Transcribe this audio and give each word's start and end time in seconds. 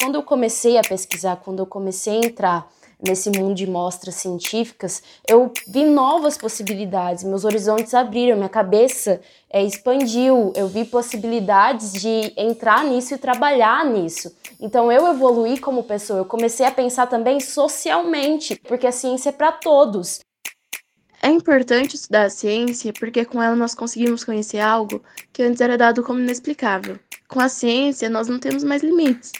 Quando 0.00 0.14
eu 0.14 0.22
comecei 0.22 0.78
a 0.78 0.80
pesquisar, 0.80 1.36
quando 1.36 1.58
eu 1.58 1.66
comecei 1.66 2.14
a 2.14 2.26
entrar 2.26 2.72
nesse 3.06 3.28
mundo 3.28 3.54
de 3.54 3.66
mostras 3.66 4.14
científicas, 4.14 5.02
eu 5.28 5.52
vi 5.68 5.84
novas 5.84 6.38
possibilidades, 6.38 7.22
meus 7.22 7.44
horizontes 7.44 7.92
abriram, 7.92 8.38
minha 8.38 8.48
cabeça 8.48 9.20
é, 9.50 9.62
expandiu, 9.62 10.54
eu 10.56 10.68
vi 10.68 10.86
possibilidades 10.86 11.92
de 11.92 12.32
entrar 12.34 12.82
nisso 12.82 13.12
e 13.12 13.18
trabalhar 13.18 13.84
nisso. 13.84 14.34
Então 14.58 14.90
eu 14.90 15.06
evoluí 15.06 15.58
como 15.58 15.84
pessoa, 15.84 16.20
eu 16.20 16.24
comecei 16.24 16.64
a 16.64 16.72
pensar 16.72 17.06
também 17.06 17.38
socialmente, 17.38 18.56
porque 18.66 18.86
a 18.86 18.92
ciência 18.92 19.28
é 19.28 19.32
para 19.32 19.52
todos. 19.52 20.20
É 21.22 21.28
importante 21.28 21.96
estudar 21.96 22.24
a 22.24 22.30
ciência 22.30 22.90
porque 22.98 23.26
com 23.26 23.42
ela 23.42 23.54
nós 23.54 23.74
conseguimos 23.74 24.24
conhecer 24.24 24.60
algo 24.60 25.02
que 25.30 25.42
antes 25.42 25.60
era 25.60 25.76
dado 25.76 26.02
como 26.02 26.20
inexplicável. 26.20 26.98
Com 27.28 27.38
a 27.38 27.50
ciência, 27.50 28.08
nós 28.08 28.28
não 28.28 28.38
temos 28.38 28.64
mais 28.64 28.82
limites. 28.82 29.30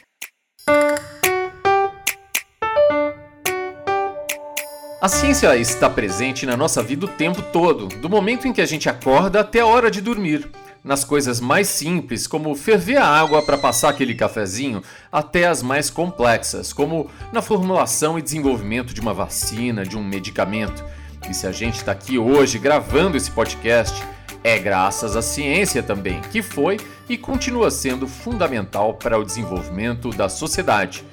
A 5.03 5.09
ciência 5.09 5.57
está 5.57 5.89
presente 5.89 6.45
na 6.45 6.59
nossa 6.59 6.83
vida 6.83 7.07
o 7.07 7.09
tempo 7.09 7.41
todo, 7.41 7.89
do 7.89 8.11
momento 8.11 8.47
em 8.47 8.53
que 8.53 8.61
a 8.61 8.67
gente 8.67 8.87
acorda 8.87 9.41
até 9.41 9.61
a 9.61 9.67
hora 9.67 9.91
de 9.91 10.03
dormir. 10.03 10.47
Nas 10.85 11.05
coisas 11.05 11.41
mais 11.41 11.69
simples, 11.69 12.27
como 12.27 12.55
ferver 12.55 12.99
a 12.99 13.07
água 13.07 13.41
para 13.41 13.57
passar 13.57 13.89
aquele 13.89 14.15
cafezinho, 14.15 14.83
até 15.11 15.47
as 15.47 15.63
mais 15.63 15.89
complexas, 15.89 16.71
como 16.71 17.11
na 17.33 17.41
formulação 17.41 18.19
e 18.19 18.23
desenvolvimento 18.23 18.93
de 18.93 19.01
uma 19.01 19.15
vacina, 19.15 19.87
de 19.87 19.97
um 19.97 20.05
medicamento. 20.05 20.85
E 21.31 21.33
se 21.33 21.47
a 21.47 21.53
gente 21.53 21.77
está 21.77 21.93
aqui 21.93 22.19
hoje 22.19 22.59
gravando 22.59 23.17
esse 23.17 23.31
podcast, 23.31 24.03
é 24.43 24.59
graças 24.59 25.17
à 25.17 25.23
ciência 25.23 25.83
também, 25.83 26.21
que 26.33 26.43
foi 26.43 26.79
e 27.09 27.17
continua 27.19 27.71
sendo 27.71 28.07
fundamental 28.07 28.95
para 28.95 29.19
o 29.19 29.25
desenvolvimento 29.25 30.11
da 30.11 30.29
sociedade. 30.29 31.05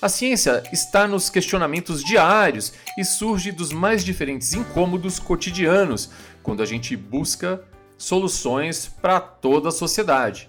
A 0.00 0.08
ciência 0.08 0.62
está 0.72 1.06
nos 1.06 1.28
questionamentos 1.28 2.02
diários 2.02 2.72
e 2.96 3.04
surge 3.04 3.52
dos 3.52 3.72
mais 3.72 4.04
diferentes 4.04 4.54
incômodos 4.54 5.18
cotidianos, 5.18 6.10
quando 6.42 6.62
a 6.62 6.66
gente 6.66 6.96
busca 6.96 7.62
soluções 7.98 8.88
para 8.88 9.20
toda 9.20 9.68
a 9.68 9.72
sociedade. 9.72 10.48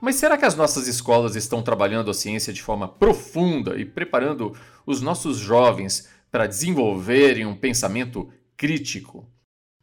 Mas 0.00 0.16
será 0.16 0.36
que 0.36 0.44
as 0.44 0.56
nossas 0.56 0.88
escolas 0.88 1.36
estão 1.36 1.62
trabalhando 1.62 2.10
a 2.10 2.14
ciência 2.14 2.52
de 2.52 2.62
forma 2.62 2.88
profunda 2.88 3.78
e 3.78 3.84
preparando 3.84 4.52
os 4.86 5.00
nossos 5.00 5.36
jovens 5.36 6.08
para 6.30 6.46
desenvolverem 6.46 7.46
um 7.46 7.54
pensamento 7.54 8.28
crítico? 8.56 9.28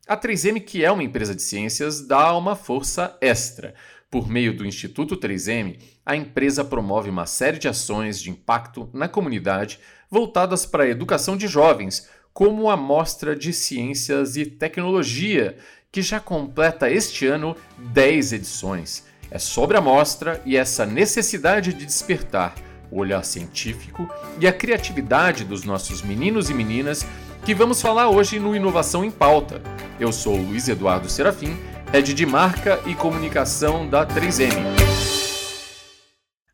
A 0.08 0.16
3M, 0.16 0.64
que 0.64 0.86
é 0.86 0.92
uma 0.92 1.02
empresa 1.02 1.34
de 1.34 1.42
ciências, 1.42 2.00
dá 2.06 2.38
uma 2.38 2.56
força 2.56 3.18
extra. 3.20 3.74
Por 4.12 4.30
meio 4.30 4.56
do 4.56 4.64
Instituto 4.64 5.18
3M, 5.18 5.80
a 6.06 6.16
empresa 6.16 6.64
promove 6.64 7.10
uma 7.10 7.26
série 7.26 7.58
de 7.58 7.68
ações 7.68 8.22
de 8.22 8.30
impacto 8.30 8.88
na 8.94 9.08
comunidade 9.08 9.80
voltadas 10.08 10.64
para 10.64 10.84
a 10.84 10.88
educação 10.88 11.36
de 11.36 11.48
jovens, 11.48 12.08
como 12.32 12.70
a 12.70 12.78
Mostra 12.78 13.36
de 13.36 13.52
Ciências 13.52 14.38
e 14.38 14.46
Tecnologia, 14.46 15.58
que 15.92 16.04
já 16.04 16.20
completa 16.20 16.88
este 16.88 17.26
ano 17.26 17.56
10 17.80 18.34
edições. 18.34 19.06
É 19.32 19.40
sobre 19.40 19.76
a 19.76 19.82
mostra 19.82 20.40
e 20.46 20.56
essa 20.56 20.86
necessidade 20.86 21.74
de 21.74 21.84
despertar 21.84 22.54
o 22.92 23.00
olhar 23.00 23.26
científico 23.26 24.08
e 24.40 24.48
a 24.48 24.54
criatividade 24.54 25.44
dos 25.44 25.64
nossos 25.64 26.04
meninos 26.04 26.52
e 26.52 26.54
meninas 26.54 27.04
que 27.44 27.56
vamos 27.56 27.82
falar 27.82 28.10
hoje 28.10 28.40
no 28.40 28.56
Inovação 28.56 29.04
em 29.04 29.10
Pauta. 29.10 29.62
Eu 29.98 30.12
sou 30.12 30.36
Luiz 30.36 30.68
Eduardo 30.68 31.10
Serafim 31.10 31.58
Head 31.92 32.14
de 32.14 32.26
Marca 32.26 32.82
e 32.86 32.94
Comunicação 32.94 33.88
da 33.88 34.06
3M. 34.06 34.52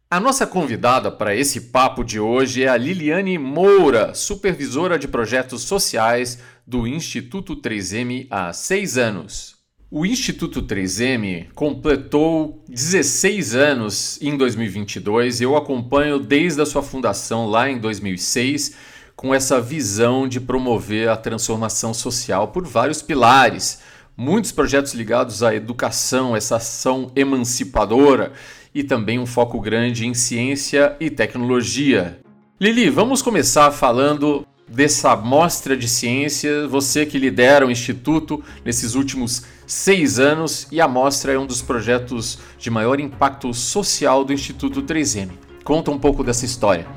A 0.07 0.19
nossa 0.19 0.45
convidada 0.45 1.09
para 1.09 1.35
esse 1.35 1.61
papo 1.61 2.03
de 2.03 2.19
hoje 2.19 2.63
é 2.63 2.67
a 2.67 2.77
Liliane 2.77 3.39
Moura, 3.39 4.13
supervisora 4.13 4.99
de 4.99 5.07
projetos 5.07 5.63
sociais 5.63 6.37
do 6.67 6.85
Instituto 6.85 7.55
3M 7.55 8.27
há 8.29 8.53
seis 8.53 8.97
anos. 8.99 9.55
O 9.89 10.05
Instituto 10.05 10.61
3M 10.61 11.47
completou 11.55 12.63
16 12.69 13.55
anos 13.55 14.21
em 14.21 14.37
2022. 14.37 15.41
Eu 15.41 15.57
acompanho 15.57 16.19
desde 16.19 16.61
a 16.61 16.65
sua 16.65 16.83
fundação 16.83 17.47
lá 17.47 17.69
em 17.69 17.79
2006 17.79 18.90
com 19.21 19.35
essa 19.35 19.61
visão 19.61 20.27
de 20.27 20.41
promover 20.41 21.07
a 21.07 21.15
transformação 21.15 21.93
social 21.93 22.47
por 22.47 22.65
vários 22.65 23.03
pilares 23.03 23.79
muitos 24.17 24.51
projetos 24.51 24.95
ligados 24.95 25.43
à 25.43 25.53
educação, 25.53 26.35
essa 26.35 26.55
ação 26.55 27.11
emancipadora 27.15 28.33
e 28.73 28.83
também 28.83 29.19
um 29.19 29.27
foco 29.27 29.59
grande 29.61 30.07
em 30.07 30.15
ciência 30.15 30.95
e 30.99 31.07
tecnologia. 31.11 32.19
Lili, 32.59 32.89
vamos 32.89 33.21
começar 33.21 33.69
falando 33.69 34.43
dessa 34.67 35.15
mostra 35.15 35.77
de 35.77 35.87
ciência, 35.87 36.67
você 36.67 37.05
que 37.05 37.19
lidera 37.19 37.67
o 37.67 37.69
Instituto 37.69 38.43
nesses 38.65 38.95
últimos 38.95 39.43
seis 39.67 40.17
anos 40.17 40.67
e 40.71 40.81
a 40.81 40.87
mostra 40.87 41.33
é 41.33 41.37
um 41.37 41.45
dos 41.45 41.61
projetos 41.61 42.39
de 42.57 42.71
maior 42.71 42.99
impacto 42.99 43.53
social 43.53 44.23
do 44.23 44.33
Instituto 44.33 44.81
3M. 44.81 45.29
Conta 45.63 45.91
um 45.91 45.99
pouco 45.99 46.23
dessa 46.23 46.43
história. 46.43 46.87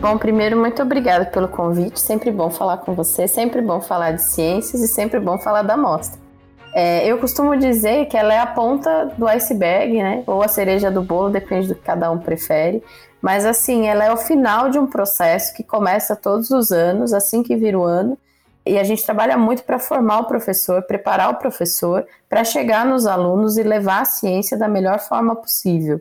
Bom, 0.00 0.16
primeiro, 0.16 0.56
muito 0.56 0.80
obrigada 0.80 1.26
pelo 1.26 1.46
convite. 1.46 2.00
Sempre 2.00 2.30
bom 2.30 2.48
falar 2.48 2.78
com 2.78 2.94
você, 2.94 3.28
sempre 3.28 3.60
bom 3.60 3.82
falar 3.82 4.12
de 4.12 4.22
ciências 4.22 4.80
e 4.80 4.88
sempre 4.88 5.20
bom 5.20 5.36
falar 5.36 5.60
da 5.60 5.76
mostra. 5.76 6.18
É, 6.72 7.06
eu 7.06 7.18
costumo 7.18 7.54
dizer 7.54 8.06
que 8.06 8.16
ela 8.16 8.32
é 8.32 8.38
a 8.38 8.46
ponta 8.46 9.12
do 9.18 9.28
iceberg, 9.28 10.02
né? 10.02 10.24
Ou 10.26 10.42
a 10.42 10.48
cereja 10.48 10.90
do 10.90 11.02
bolo, 11.02 11.28
depende 11.28 11.68
do 11.68 11.74
que 11.74 11.82
cada 11.82 12.10
um 12.10 12.18
prefere. 12.18 12.82
Mas 13.20 13.44
assim, 13.44 13.88
ela 13.88 14.02
é 14.02 14.10
o 14.10 14.16
final 14.16 14.70
de 14.70 14.78
um 14.78 14.86
processo 14.86 15.52
que 15.52 15.62
começa 15.62 16.16
todos 16.16 16.50
os 16.50 16.72
anos, 16.72 17.12
assim 17.12 17.42
que 17.42 17.54
vira 17.54 17.78
o 17.78 17.84
ano. 17.84 18.16
E 18.64 18.78
a 18.78 18.84
gente 18.84 19.04
trabalha 19.04 19.36
muito 19.36 19.64
para 19.64 19.78
formar 19.78 20.20
o 20.20 20.24
professor, 20.24 20.80
preparar 20.82 21.28
o 21.28 21.34
professor 21.34 22.06
para 22.26 22.42
chegar 22.42 22.86
nos 22.86 23.06
alunos 23.06 23.58
e 23.58 23.62
levar 23.62 24.00
a 24.00 24.06
ciência 24.06 24.56
da 24.56 24.66
melhor 24.66 24.98
forma 24.98 25.36
possível. 25.36 26.00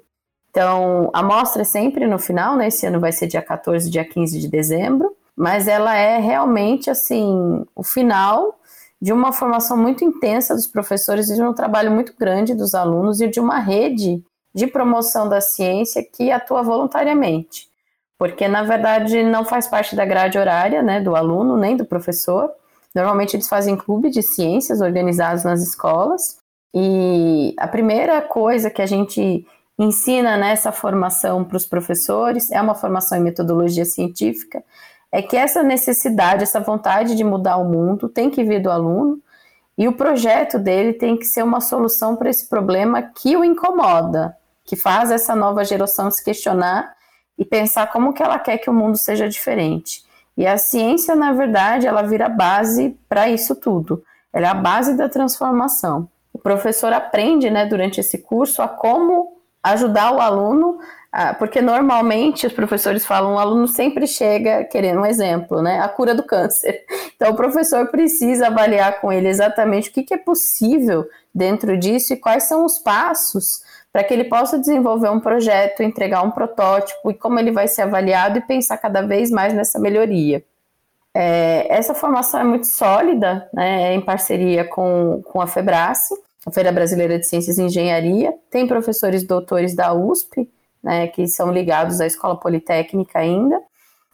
Então, 0.50 1.10
a 1.14 1.22
mostra 1.22 1.62
é 1.62 1.66
sempre 1.66 2.08
no 2.08 2.18
final, 2.18 2.56
né? 2.56 2.68
Esse 2.68 2.86
ano 2.86 3.00
vai 3.00 3.12
ser 3.12 3.28
dia 3.28 3.42
14, 3.42 3.90
dia 3.90 4.04
15 4.04 4.40
de 4.40 4.48
dezembro, 4.48 5.16
mas 5.36 5.68
ela 5.68 5.96
é 5.96 6.18
realmente 6.18 6.90
assim 6.90 7.66
o 7.76 7.84
final 7.84 8.60
de 9.02 9.14
uma 9.14 9.32
formação 9.32 9.78
muito 9.78 10.04
intensa 10.04 10.54
dos 10.54 10.68
professores 10.68 11.30
e 11.30 11.36
de 11.36 11.42
um 11.42 11.54
trabalho 11.54 11.92
muito 11.92 12.14
grande 12.18 12.54
dos 12.54 12.76
alunos 12.76 13.22
e 13.22 13.28
de 13.28 13.40
uma 13.40 13.60
rede 13.60 14.22
de 14.54 14.68
promoção 14.68 15.30
da 15.30 15.40
ciência 15.40 16.04
que 16.04 16.32
atua 16.32 16.64
voluntariamente. 16.64 17.70
Porque, 18.18 18.48
na 18.48 18.64
verdade, 18.64 19.24
não 19.24 19.46
faz 19.46 19.68
parte 19.68 19.96
da 19.96 20.04
grade 20.04 20.38
horária 20.38 20.82
né, 20.82 21.00
do 21.00 21.16
aluno 21.16 21.56
nem 21.56 21.78
do 21.78 21.86
professor. 21.86 22.52
Normalmente, 22.94 23.38
eles 23.38 23.48
fazem 23.48 23.78
clube 23.78 24.10
de 24.10 24.22
ciências 24.22 24.82
organizados 24.82 25.46
nas 25.46 25.62
escolas. 25.62 26.38
E 26.76 27.56
a 27.58 27.68
primeira 27.68 28.22
coisa 28.22 28.70
que 28.70 28.82
a 28.82 28.86
gente 28.86 29.48
ensina 29.80 30.36
nessa 30.36 30.74
formação 30.74 31.46
para 31.46 31.56
os 31.56 31.66
professores, 31.66 32.52
é 32.52 32.62
uma 32.62 32.76
formação 32.76 33.18
em 33.18 33.22
metodologia 33.22 33.86
científica, 33.86 34.62
é 35.10 35.22
que 35.22 35.38
essa 35.38 35.64
necessidade, 35.64 36.44
essa 36.44 36.60
vontade 36.60 37.16
de 37.16 37.24
mudar 37.24 37.58
o 37.58 37.66
mundo 37.66 38.10
tem 38.10 38.30
que 38.30 38.44
vir 38.44 38.62
do 38.62 38.70
aluno 38.70 39.20
e 39.78 39.88
o 39.88 39.94
projeto 39.94 40.60
dele 40.60 40.92
tem 40.92 41.16
que 41.16 41.26
ser 41.26 41.42
uma 41.42 41.62
solução 41.62 42.18
para 42.18 42.30
esse 42.30 42.48
problema 42.50 43.02
que 43.02 43.38
o 43.38 43.44
incomoda, 43.44 44.36
que 44.66 44.76
faz 44.76 45.10
essa 45.10 45.34
nova 45.34 45.64
geração 45.64 46.12
se 46.12 46.24
questionar 46.24 46.94
e 47.38 47.46
pensar 47.46 47.88
como 47.88 48.12
que 48.12 48.22
ela 48.22 48.38
quer 48.38 48.58
que 48.58 48.70
o 48.70 48.74
mundo 48.74 48.98
seja 48.98 49.30
diferente. 49.30 50.04
E 50.36 50.46
a 50.46 50.58
ciência, 50.58 51.16
na 51.16 51.32
verdade, 51.32 51.88
ela 51.88 52.02
vira 52.02 52.28
base 52.28 52.98
para 53.08 53.30
isso 53.30 53.56
tudo. 53.56 54.04
Ela 54.32 54.48
é 54.48 54.50
a 54.50 54.54
base 54.54 54.96
da 54.96 55.08
transformação. 55.08 56.10
O 56.34 56.38
professor 56.38 56.94
aprende, 56.94 57.50
né, 57.50 57.66
durante 57.66 58.00
esse 58.00 58.18
curso, 58.18 58.62
a 58.62 58.68
como 58.68 59.39
ajudar 59.64 60.14
o 60.14 60.20
aluno, 60.20 60.80
porque 61.38 61.62
normalmente 61.62 62.46
os 62.46 62.54
professores 62.54 63.06
falam, 63.06 63.36
o 63.36 63.40
aluno 63.40 63.68
sempre 63.68 64.06
chega 64.08 64.64
querendo 64.64 65.02
um 65.02 65.06
exemplo, 65.06 65.62
né? 65.62 65.80
A 65.80 65.90
cura 65.90 66.14
do 66.14 66.24
câncer. 66.24 66.84
Então 67.20 67.34
o 67.34 67.36
professor 67.36 67.88
precisa 67.88 68.48
avaliar 68.48 69.02
com 69.02 69.12
ele 69.12 69.28
exatamente 69.28 69.90
o 69.90 69.92
que, 69.92 70.04
que 70.04 70.14
é 70.14 70.18
possível 70.18 71.06
dentro 71.36 71.78
disso 71.78 72.14
e 72.14 72.18
quais 72.18 72.44
são 72.44 72.64
os 72.64 72.80
passos 72.80 73.62
para 73.92 74.06
que 74.06 74.14
ele 74.14 74.24
possa 74.24 74.58
desenvolver 74.58 75.10
um 75.10 75.20
projeto, 75.20 75.84
entregar 75.84 76.22
um 76.22 76.32
protótipo 76.32 77.12
e 77.12 77.14
como 77.14 77.38
ele 77.38 77.52
vai 77.52 77.68
ser 77.68 77.82
avaliado 77.82 78.38
e 78.38 78.42
pensar 78.42 78.78
cada 78.78 79.02
vez 79.02 79.30
mais 79.30 79.54
nessa 79.54 79.78
melhoria. 79.78 80.42
É, 81.14 81.68
essa 81.70 81.94
formação 81.94 82.40
é 82.40 82.44
muito 82.46 82.68
sólida, 82.68 83.50
né, 83.54 83.92
é 83.92 83.94
em 83.94 84.02
parceria 84.02 84.64
com, 84.64 85.22
com 85.26 85.42
a 85.42 85.48
FEBRACE, 85.48 86.14
a 86.46 86.52
Feira 86.52 86.72
Brasileira 86.72 87.20
de 87.20 87.28
Ciências 87.28 87.58
e 87.58 87.64
Engenharia, 87.64 88.34
tem 88.50 88.68
professores 88.68 89.24
doutores 89.24 89.76
da 89.76 89.94
USP, 89.94 90.50
né, 90.82 91.08
que 91.08 91.28
são 91.28 91.52
ligados 91.52 92.00
à 92.00 92.08
Escola 92.08 92.40
Politécnica 92.40 93.20
ainda, 93.20 93.62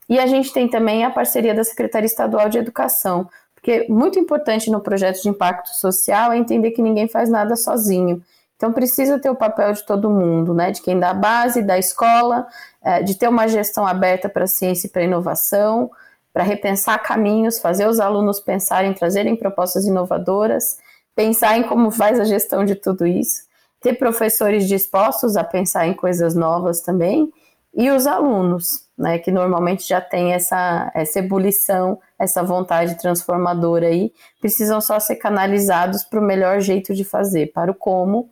e 0.07 0.19
a 0.19 0.27
gente 0.27 0.53
tem 0.53 0.67
também 0.67 1.03
a 1.03 1.09
parceria 1.09 1.53
da 1.53 1.63
Secretaria 1.63 2.05
Estadual 2.05 2.49
de 2.49 2.57
Educação, 2.57 3.27
porque 3.53 3.87
muito 3.89 4.19
importante 4.19 4.69
no 4.69 4.79
projeto 4.79 5.21
de 5.21 5.29
impacto 5.29 5.69
social 5.69 6.31
é 6.31 6.37
entender 6.37 6.71
que 6.71 6.81
ninguém 6.81 7.07
faz 7.07 7.29
nada 7.29 7.55
sozinho, 7.55 8.21
Então 8.55 8.71
precisa 8.71 9.19
ter 9.19 9.29
o 9.29 9.35
papel 9.35 9.73
de 9.73 9.85
todo 9.85 10.09
mundo, 10.09 10.53
né? 10.53 10.71
De 10.71 10.81
quem 10.81 10.97
dá 10.97 11.09
a 11.09 11.13
base, 11.13 11.61
da 11.61 11.77
escola, 11.77 12.47
é, 12.81 13.03
de 13.03 13.15
ter 13.15 13.27
uma 13.27 13.47
gestão 13.47 13.85
aberta 13.85 14.29
para 14.29 14.45
a 14.45 14.47
ciência 14.47 14.87
e 14.87 14.89
para 14.89 15.01
a 15.01 15.05
inovação, 15.05 15.91
para 16.31 16.43
repensar 16.43 17.01
caminhos, 17.03 17.59
fazer 17.59 17.87
os 17.87 17.99
alunos 17.99 18.39
pensarem, 18.39 18.93
trazerem 18.93 19.35
propostas 19.35 19.85
inovadoras, 19.85 20.77
pensar 21.15 21.57
em 21.57 21.63
como 21.63 21.89
faz 21.91 22.19
a 22.19 22.25
gestão 22.25 22.65
de 22.65 22.75
tudo 22.75 23.07
isso, 23.07 23.43
ter 23.81 23.93
professores 23.93 24.67
dispostos 24.67 25.37
a 25.37 25.43
pensar 25.43 25.87
em 25.87 25.93
coisas 25.93 26.35
novas 26.35 26.81
também, 26.81 27.31
e 27.77 27.91
os 27.91 28.07
alunos, 28.07 28.85
né, 28.97 29.19
que 29.19 29.31
normalmente 29.31 29.87
já 29.87 29.99
tem 29.99 30.33
essa, 30.33 30.91
essa 30.95 31.19
ebulição, 31.19 31.99
essa 32.17 32.41
vontade 32.41 32.97
transformadora 32.97 33.87
aí, 33.87 34.13
precisam 34.39 34.79
só 34.79 34.99
ser 34.99 35.17
canalizados 35.17 36.03
para 36.03 36.19
o 36.19 36.23
melhor 36.23 36.61
jeito 36.61 36.93
de 36.93 37.03
fazer, 37.03 37.51
para 37.51 37.69
o 37.69 37.75
como, 37.75 38.29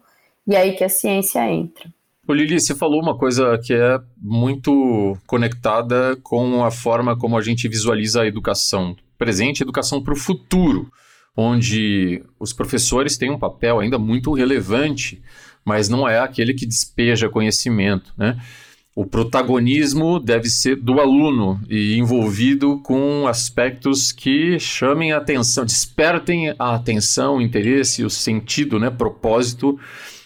e 0.48 0.56
aí 0.56 0.74
que 0.74 0.84
a 0.84 0.90
ciência 0.90 1.46
entra. 1.50 1.90
Ô 2.26 2.32
Lili, 2.32 2.58
você 2.58 2.74
falou 2.74 3.02
uma 3.02 3.18
coisa 3.18 3.58
que 3.62 3.74
é 3.74 4.00
muito 4.18 5.18
conectada 5.28 6.16
com 6.24 6.64
a 6.64 6.72
forma 6.72 7.18
como 7.18 7.38
a 7.38 7.42
gente 7.42 7.68
visualiza 7.68 8.22
a 8.22 8.28
educação 8.28 8.96
presente 9.18 9.60
e 9.60 9.64
educação 9.64 10.02
para 10.02 10.14
o 10.14 10.18
futuro, 10.18 10.90
onde 11.36 12.24
os 12.40 12.54
professores 12.54 13.18
têm 13.18 13.32
um 13.32 13.40
papel 13.40 13.80
ainda 13.80 13.98
muito 13.98 14.34
relevante, 14.34 15.22
mas 15.66 15.90
não 15.90 16.08
é 16.08 16.20
aquele 16.20 16.54
que 16.54 16.66
despeja 16.66 17.30
conhecimento, 17.30 18.14
né? 18.18 18.40
O 18.96 19.08
protagonismo 19.08 20.20
deve 20.20 20.48
ser 20.48 20.76
do 20.76 21.00
aluno 21.00 21.60
e 21.68 21.98
envolvido 21.98 22.80
com 22.84 23.26
aspectos 23.28 24.12
que 24.12 24.60
chamem 24.60 25.12
a 25.12 25.18
atenção, 25.18 25.66
despertem 25.66 26.54
a 26.60 26.76
atenção, 26.76 27.38
o 27.38 27.42
interesse, 27.42 28.06
o 28.06 28.10
sentido, 28.10 28.80
né, 28.80 28.92
propósito 28.92 29.80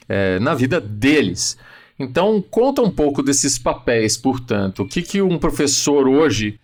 é, 0.10 0.38
na 0.40 0.54
vida 0.54 0.82
deles. 0.82 1.58
Então, 1.98 2.42
conta 2.42 2.82
um 2.82 2.92
pouco 2.92 3.24
desses 3.24 3.58
papéis, 3.58 4.18
portanto. 4.18 4.84
O 4.84 4.88
que, 4.88 5.02
que 5.02 5.22
um 5.22 5.40
professor 5.40 6.06
hoje, 6.06 6.60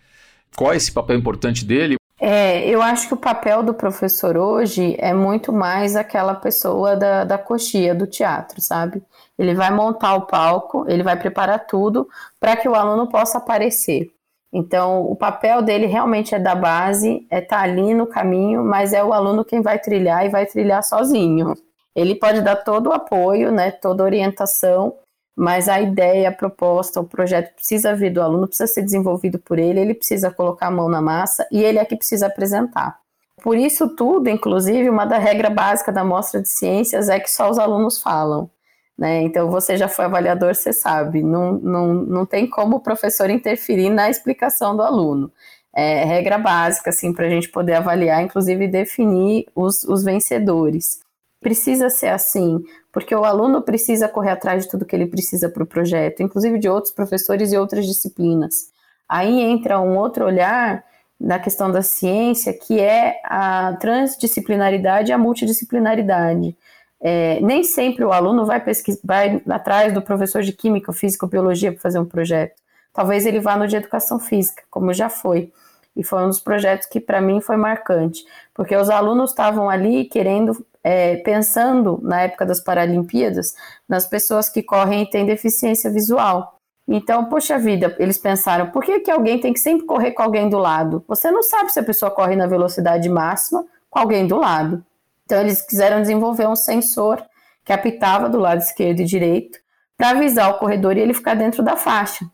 qual 0.54 0.74
é 0.74 0.76
esse 0.76 0.92
papel 0.92 1.16
importante 1.16 1.64
dele? 1.64 1.96
É, 2.26 2.66
eu 2.66 2.80
acho 2.80 3.06
que 3.06 3.12
o 3.12 3.18
papel 3.18 3.62
do 3.62 3.74
professor 3.74 4.34
hoje 4.34 4.96
é 4.98 5.12
muito 5.12 5.52
mais 5.52 5.94
aquela 5.94 6.34
pessoa 6.34 6.96
da, 6.96 7.22
da 7.22 7.36
coxia 7.36 7.94
do 7.94 8.06
teatro, 8.06 8.62
sabe? 8.62 9.02
Ele 9.38 9.54
vai 9.54 9.70
montar 9.70 10.14
o 10.14 10.22
palco, 10.22 10.86
ele 10.88 11.02
vai 11.02 11.18
preparar 11.18 11.66
tudo 11.66 12.08
para 12.40 12.56
que 12.56 12.66
o 12.66 12.74
aluno 12.74 13.10
possa 13.10 13.36
aparecer. 13.36 14.10
Então, 14.50 15.02
o 15.02 15.14
papel 15.14 15.60
dele 15.60 15.84
realmente 15.84 16.34
é 16.34 16.38
da 16.38 16.54
base, 16.54 17.26
é 17.30 17.40
estar 17.40 17.58
tá 17.58 17.62
ali 17.62 17.92
no 17.92 18.06
caminho, 18.06 18.64
mas 18.64 18.94
é 18.94 19.04
o 19.04 19.12
aluno 19.12 19.44
quem 19.44 19.60
vai 19.60 19.78
trilhar 19.78 20.24
e 20.24 20.30
vai 20.30 20.46
trilhar 20.46 20.82
sozinho. 20.82 21.52
Ele 21.94 22.14
pode 22.14 22.40
dar 22.40 22.56
todo 22.56 22.86
o 22.86 22.94
apoio, 22.94 23.52
né, 23.52 23.70
toda 23.70 24.02
a 24.02 24.06
orientação, 24.06 24.94
mas 25.36 25.68
a 25.68 25.80
ideia, 25.80 26.28
a 26.28 26.32
proposta, 26.32 27.00
o 27.00 27.04
projeto 27.04 27.54
precisa 27.54 27.94
vir 27.94 28.12
do 28.12 28.22
aluno, 28.22 28.46
precisa 28.46 28.72
ser 28.72 28.82
desenvolvido 28.82 29.38
por 29.38 29.58
ele, 29.58 29.80
ele 29.80 29.94
precisa 29.94 30.30
colocar 30.30 30.68
a 30.68 30.70
mão 30.70 30.88
na 30.88 31.02
massa 31.02 31.46
e 31.50 31.62
ele 31.62 31.78
é 31.78 31.84
que 31.84 31.96
precisa 31.96 32.26
apresentar. 32.26 32.98
Por 33.42 33.56
isso 33.56 33.88
tudo, 33.96 34.28
inclusive, 34.30 34.88
uma 34.88 35.04
da 35.04 35.18
regra 35.18 35.50
básica 35.50 35.90
da 35.90 36.04
mostra 36.04 36.40
de 36.40 36.48
ciências 36.48 37.08
é 37.08 37.18
que 37.18 37.30
só 37.30 37.50
os 37.50 37.58
alunos 37.58 38.00
falam. 38.00 38.48
Né? 38.96 39.22
Então, 39.22 39.50
você 39.50 39.76
já 39.76 39.88
foi 39.88 40.04
avaliador, 40.04 40.54
você 40.54 40.72
sabe, 40.72 41.20
não, 41.22 41.54
não, 41.54 41.94
não 41.94 42.26
tem 42.26 42.48
como 42.48 42.76
o 42.76 42.80
professor 42.80 43.28
interferir 43.28 43.90
na 43.90 44.08
explicação 44.08 44.76
do 44.76 44.82
aluno. 44.82 45.32
É 45.74 46.04
regra 46.04 46.38
básica, 46.38 46.90
assim, 46.90 47.12
para 47.12 47.26
a 47.26 47.28
gente 47.28 47.48
poder 47.48 47.74
avaliar, 47.74 48.22
inclusive 48.22 48.68
definir 48.68 49.46
os, 49.54 49.82
os 49.82 50.04
vencedores 50.04 51.03
precisa 51.44 51.90
ser 51.90 52.08
assim, 52.08 52.64
porque 52.90 53.14
o 53.14 53.22
aluno 53.22 53.60
precisa 53.60 54.08
correr 54.08 54.30
atrás 54.30 54.64
de 54.64 54.70
tudo 54.70 54.86
que 54.86 54.96
ele 54.96 55.06
precisa 55.06 55.50
para 55.50 55.62
o 55.62 55.66
projeto, 55.66 56.22
inclusive 56.22 56.58
de 56.58 56.70
outros 56.70 56.92
professores 56.92 57.52
e 57.52 57.58
outras 57.58 57.86
disciplinas. 57.86 58.72
Aí 59.06 59.42
entra 59.42 59.78
um 59.78 59.98
outro 59.98 60.24
olhar 60.24 60.82
na 61.20 61.38
questão 61.38 61.70
da 61.70 61.82
ciência, 61.82 62.52
que 62.54 62.80
é 62.80 63.20
a 63.24 63.76
transdisciplinaridade 63.78 65.10
e 65.10 65.12
a 65.12 65.18
multidisciplinaridade. 65.18 66.56
É, 67.00 67.38
nem 67.42 67.62
sempre 67.62 68.04
o 68.04 68.12
aluno 68.12 68.46
vai, 68.46 68.62
vai 69.04 69.42
atrás 69.50 69.92
do 69.92 70.00
professor 70.00 70.42
de 70.42 70.52
química, 70.54 70.90
física 70.92 71.26
ou 71.26 71.30
biologia 71.30 71.70
para 71.70 71.80
fazer 71.80 71.98
um 71.98 72.06
projeto. 72.06 72.54
Talvez 72.92 73.26
ele 73.26 73.40
vá 73.40 73.56
no 73.56 73.68
de 73.68 73.76
educação 73.76 74.18
física, 74.18 74.62
como 74.70 74.94
já 74.94 75.10
foi. 75.10 75.52
E 75.94 76.02
foi 76.02 76.24
um 76.24 76.28
dos 76.28 76.40
projetos 76.40 76.88
que 76.88 76.98
para 76.98 77.20
mim 77.20 77.40
foi 77.40 77.56
marcante, 77.56 78.24
porque 78.54 78.74
os 78.74 78.88
alunos 78.88 79.30
estavam 79.30 79.68
ali 79.68 80.06
querendo 80.06 80.64
é, 80.84 81.16
pensando 81.16 81.98
na 82.02 82.20
época 82.20 82.44
das 82.44 82.60
Paralimpíadas 82.60 83.54
nas 83.88 84.06
pessoas 84.06 84.50
que 84.50 84.62
correm 84.62 85.02
e 85.02 85.10
têm 85.10 85.24
deficiência 85.24 85.90
visual. 85.90 86.60
Então, 86.86 87.24
poxa 87.24 87.58
vida, 87.58 87.96
eles 87.98 88.18
pensaram, 88.18 88.70
por 88.70 88.84
que, 88.84 89.00
que 89.00 89.10
alguém 89.10 89.40
tem 89.40 89.54
que 89.54 89.58
sempre 89.58 89.86
correr 89.86 90.12
com 90.12 90.22
alguém 90.22 90.50
do 90.50 90.58
lado? 90.58 91.02
Você 91.08 91.30
não 91.30 91.42
sabe 91.42 91.72
se 91.72 91.80
a 91.80 91.84
pessoa 91.84 92.10
corre 92.10 92.36
na 92.36 92.46
velocidade 92.46 93.08
máxima 93.08 93.64
com 93.88 93.98
alguém 93.98 94.26
do 94.26 94.36
lado. 94.36 94.84
Então, 95.24 95.40
eles 95.40 95.62
quiseram 95.62 96.02
desenvolver 96.02 96.46
um 96.46 96.54
sensor 96.54 97.24
que 97.64 97.72
apitava 97.72 98.28
do 98.28 98.38
lado 98.38 98.58
esquerdo 98.58 99.00
e 99.00 99.04
direito 99.04 99.58
para 99.96 100.10
avisar 100.10 100.50
o 100.50 100.58
corredor 100.58 100.98
e 100.98 101.00
ele 101.00 101.14
ficar 101.14 101.34
dentro 101.34 101.62
da 101.62 101.76
faixa. 101.76 102.26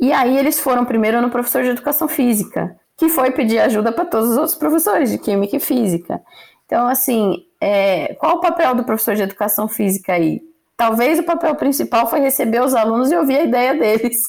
E 0.00 0.12
aí 0.12 0.36
eles 0.36 0.58
foram 0.58 0.84
primeiro 0.84 1.22
no 1.22 1.30
professor 1.30 1.62
de 1.62 1.68
educação 1.68 2.08
física, 2.08 2.76
que 2.96 3.08
foi 3.08 3.30
pedir 3.30 3.60
ajuda 3.60 3.92
para 3.92 4.04
todos 4.04 4.30
os 4.30 4.36
outros 4.36 4.56
professores 4.56 5.10
de 5.10 5.18
química 5.18 5.56
e 5.56 5.60
física. 5.60 6.20
Então, 6.72 6.88
assim, 6.88 7.44
é, 7.60 8.14
qual 8.14 8.36
o 8.36 8.40
papel 8.40 8.74
do 8.74 8.82
professor 8.82 9.14
de 9.14 9.20
educação 9.20 9.68
física 9.68 10.14
aí? 10.14 10.40
Talvez 10.74 11.18
o 11.18 11.22
papel 11.22 11.54
principal 11.54 12.08
foi 12.08 12.20
receber 12.20 12.62
os 12.62 12.74
alunos 12.74 13.12
e 13.12 13.14
ouvir 13.14 13.36
a 13.36 13.42
ideia 13.42 13.74
deles. 13.74 14.22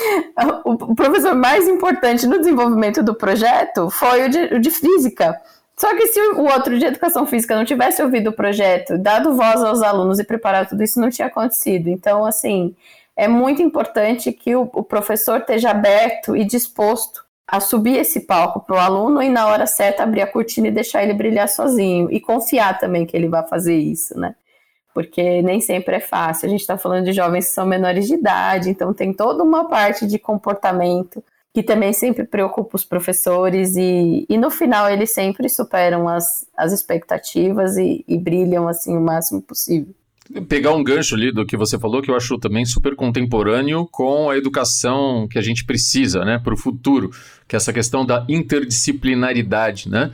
o 0.64 0.94
professor 0.94 1.34
mais 1.34 1.68
importante 1.68 2.26
no 2.26 2.38
desenvolvimento 2.38 3.02
do 3.02 3.14
projeto 3.14 3.90
foi 3.90 4.24
o 4.24 4.28
de, 4.30 4.54
o 4.54 4.60
de 4.60 4.70
física. 4.70 5.38
Só 5.76 5.94
que 5.94 6.06
se 6.06 6.18
o 6.18 6.44
outro 6.44 6.78
de 6.78 6.86
educação 6.86 7.26
física 7.26 7.54
não 7.54 7.66
tivesse 7.66 8.02
ouvido 8.02 8.30
o 8.30 8.32
projeto, 8.32 8.96
dado 8.96 9.34
voz 9.34 9.62
aos 9.62 9.82
alunos 9.82 10.18
e 10.18 10.24
preparado 10.24 10.70
tudo 10.70 10.82
isso, 10.82 10.98
não 10.98 11.10
tinha 11.10 11.28
acontecido. 11.28 11.88
Então, 11.88 12.24
assim, 12.24 12.74
é 13.14 13.28
muito 13.28 13.60
importante 13.60 14.32
que 14.32 14.56
o, 14.56 14.62
o 14.72 14.82
professor 14.82 15.40
esteja 15.40 15.72
aberto 15.72 16.34
e 16.34 16.46
disposto 16.46 17.23
a 17.46 17.60
subir 17.60 17.98
esse 17.98 18.20
palco 18.20 18.60
para 18.60 18.76
o 18.76 18.78
aluno 18.78 19.22
e 19.22 19.28
na 19.28 19.46
hora 19.46 19.66
certa 19.66 20.02
abrir 20.02 20.22
a 20.22 20.26
cortina 20.26 20.68
e 20.68 20.70
deixar 20.70 21.02
ele 21.02 21.14
brilhar 21.14 21.48
sozinho 21.48 22.10
e 22.10 22.20
confiar 22.20 22.78
também 22.78 23.04
que 23.04 23.16
ele 23.16 23.28
vai 23.28 23.46
fazer 23.46 23.76
isso, 23.76 24.18
né? 24.18 24.34
Porque 24.94 25.42
nem 25.42 25.60
sempre 25.60 25.96
é 25.96 26.00
fácil. 26.00 26.46
A 26.46 26.50
gente 26.50 26.60
está 26.60 26.78
falando 26.78 27.04
de 27.04 27.12
jovens 27.12 27.46
que 27.46 27.52
são 27.52 27.66
menores 27.66 28.06
de 28.06 28.14
idade, 28.14 28.70
então 28.70 28.94
tem 28.94 29.12
toda 29.12 29.42
uma 29.42 29.68
parte 29.68 30.06
de 30.06 30.18
comportamento 30.18 31.22
que 31.52 31.62
também 31.62 31.92
sempre 31.92 32.24
preocupa 32.24 32.76
os 32.76 32.84
professores 32.84 33.76
e, 33.76 34.26
e 34.28 34.36
no 34.38 34.50
final 34.50 34.90
eles 34.90 35.12
sempre 35.12 35.48
superam 35.48 36.08
as, 36.08 36.46
as 36.56 36.72
expectativas 36.72 37.76
e, 37.76 38.04
e 38.08 38.18
brilham 38.18 38.66
assim 38.66 38.96
o 38.96 39.00
máximo 39.00 39.40
possível 39.40 39.94
pegar 40.48 40.72
um 40.72 40.82
gancho 40.82 41.14
ali 41.14 41.30
do 41.30 41.44
que 41.44 41.56
você 41.56 41.78
falou, 41.78 42.00
que 42.00 42.10
eu 42.10 42.16
acho 42.16 42.38
também 42.38 42.64
super 42.64 42.96
contemporâneo 42.96 43.86
com 43.90 44.30
a 44.30 44.36
educação 44.36 45.28
que 45.28 45.38
a 45.38 45.42
gente 45.42 45.64
precisa, 45.64 46.24
né, 46.24 46.38
para 46.38 46.54
o 46.54 46.56
futuro, 46.56 47.10
que 47.46 47.54
é 47.54 47.58
essa 47.58 47.72
questão 47.72 48.04
da 48.06 48.24
interdisciplinaridade, 48.28 49.88
né, 49.88 50.12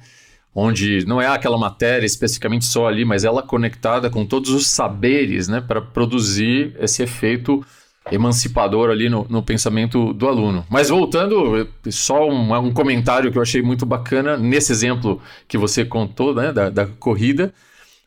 onde 0.55 1.07
não 1.07 1.21
é 1.21 1.29
aquela 1.29 1.57
matéria 1.57 2.05
especificamente 2.05 2.64
só 2.64 2.88
ali, 2.88 3.05
mas 3.05 3.25
ela 3.25 3.43
conectada 3.43 4.11
com 4.11 4.26
todos 4.26 4.50
os 4.50 4.67
saberes, 4.67 5.47
né, 5.47 5.61
para 5.61 5.81
produzir 5.81 6.75
esse 6.81 7.02
efeito 7.02 7.64
emancipador 8.11 8.90
ali 8.90 9.09
no, 9.09 9.26
no, 9.29 9.43
pensamento 9.43 10.12
do 10.12 10.26
aluno. 10.26 10.67
Mas 10.69 10.88
voltando, 10.88 11.69
só 11.90 12.29
um, 12.29 12.52
um, 12.57 12.73
comentário 12.73 13.31
que 13.31 13.38
eu 13.38 13.43
achei 13.43 13.62
muito 13.62 13.87
bacana 13.87 14.37
nesse 14.37 14.73
exemplo 14.73 15.21
que 15.47 15.57
você 15.57 15.85
contou, 15.85 16.35
né, 16.35 16.52
da, 16.52 16.69
da 16.71 16.87
corrida, 16.87 17.55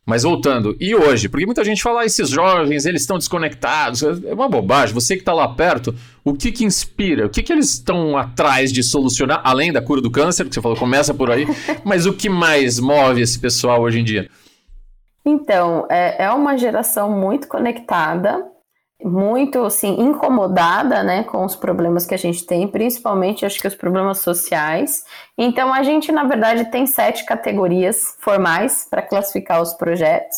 mas 0.06 0.24
voltando, 0.24 0.76
e 0.82 0.94
hoje? 0.94 1.30
Porque 1.30 1.46
muita 1.46 1.64
gente 1.64 1.82
fala, 1.82 2.02
ah, 2.02 2.06
esses 2.06 2.30
jovens, 2.30 2.86
eles 2.86 3.02
estão 3.02 3.18
desconectados. 3.18 4.04
É 4.04 4.34
uma 4.34 4.50
bobagem. 4.50 4.94
Você 4.94 5.16
que 5.16 5.22
está 5.22 5.34
lá 5.34 5.48
perto, 5.48 5.96
o 6.26 6.34
que 6.34 6.52
que 6.52 6.66
inspira? 6.66 7.26
O 7.26 7.30
que 7.30 7.42
que 7.42 7.54
eles 7.54 7.74
estão 7.74 8.18
atrás 8.18 8.74
de 8.74 8.84
solucionar, 8.84 9.42
além 9.46 9.72
da 9.72 9.82
cura 9.82 10.02
do 10.02 10.12
câncer, 10.12 10.46
que 10.48 10.54
você 10.54 10.62
falou, 10.62 10.78
começa 10.78 11.14
por 11.14 11.32
aí, 11.32 11.48
mas 11.86 12.06
o 12.06 12.14
que 12.14 12.28
mais 12.28 12.80
move 12.80 13.22
esse 13.22 13.40
pessoal 13.40 13.82
hoje 13.82 14.02
em 14.02 14.04
dia? 14.04 14.30
Então, 15.26 15.88
é, 15.90 16.26
é 16.26 16.32
uma 16.32 16.58
geração 16.58 17.10
muito 17.10 17.48
conectada, 17.48 18.46
muito 19.04 19.64
assim 19.64 20.00
incomodada, 20.00 21.04
né, 21.04 21.24
com 21.24 21.44
os 21.44 21.56
problemas 21.56 22.06
que 22.06 22.14
a 22.14 22.18
gente 22.18 22.46
tem, 22.46 22.68
principalmente 22.68 23.46
acho 23.46 23.60
que 23.60 23.68
os 23.68 23.76
problemas 23.76 24.20
sociais. 24.20 25.04
Então 25.38 25.74
a 25.74 25.84
gente 25.84 26.12
na 26.12 26.24
verdade 26.24 26.66
tem 26.72 26.86
sete 26.86 27.26
categorias 27.26 28.16
formais 28.20 28.88
para 28.90 29.02
classificar 29.02 29.62
os 29.62 29.74
projetos, 29.74 30.38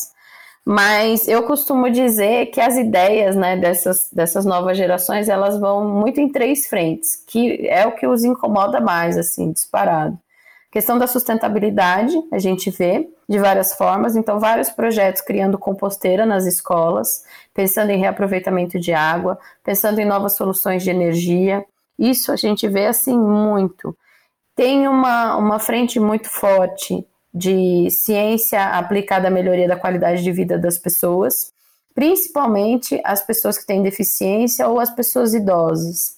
mas 0.66 1.28
eu 1.28 1.44
costumo 1.44 1.92
dizer 1.92 2.48
que 2.48 2.60
as 2.60 2.76
ideias, 2.76 3.36
né, 3.36 3.56
dessas 3.56 4.10
dessas 4.12 4.46
novas 4.46 4.76
gerações 4.78 5.30
elas 5.30 5.60
vão 5.60 5.88
muito 5.88 6.20
em 6.20 6.28
três 6.28 6.66
frentes, 6.68 7.24
que 7.28 7.68
é 7.68 7.86
o 7.86 7.92
que 7.92 8.08
os 8.08 8.24
incomoda 8.24 8.82
mais, 8.82 9.18
assim, 9.18 9.52
disparado. 9.52 10.18
A 10.70 10.74
questão 10.74 10.98
da 10.98 11.08
sustentabilidade, 11.08 12.16
a 12.32 12.40
gente 12.40 12.72
vê 12.72 13.08
de 13.28 13.40
várias 13.40 13.74
formas. 13.74 14.16
Então, 14.16 14.40
vários 14.40 14.70
projetos 14.70 15.22
criando 15.22 15.58
composteira 15.58 16.26
nas 16.26 16.46
escolas, 16.46 17.24
pensando 17.54 17.90
em 17.90 18.00
reaproveitamento 18.00 18.80
de 18.80 18.94
água, 18.94 19.40
pensando 19.64 20.00
em 20.00 20.06
novas 20.06 20.36
soluções 20.36 20.84
de 20.84 20.90
energia. 20.90 21.66
Isso 21.98 22.32
a 22.32 22.36
gente 22.36 22.68
vê 22.68 22.86
assim 22.86 23.18
muito. 23.18 23.96
Tem 24.56 24.88
uma, 24.88 25.36
uma 25.36 25.60
frente 25.60 26.00
muito 26.00 26.30
forte 26.30 27.06
de 27.34 27.90
ciência 27.90 28.64
aplicada 28.64 29.28
à 29.28 29.32
melhoria 29.32 29.68
da 29.68 29.76
qualidade 29.76 30.24
de 30.24 30.32
vida 30.32 30.58
das 30.58 30.78
pessoas, 30.78 31.52
principalmente 31.94 33.02
as 33.04 33.22
pessoas 33.22 33.58
que 33.58 33.66
têm 33.66 33.84
deficiência 33.84 34.68
ou 34.68 34.80
as 34.80 34.90
pessoas 34.90 35.34
idosas. 35.34 36.18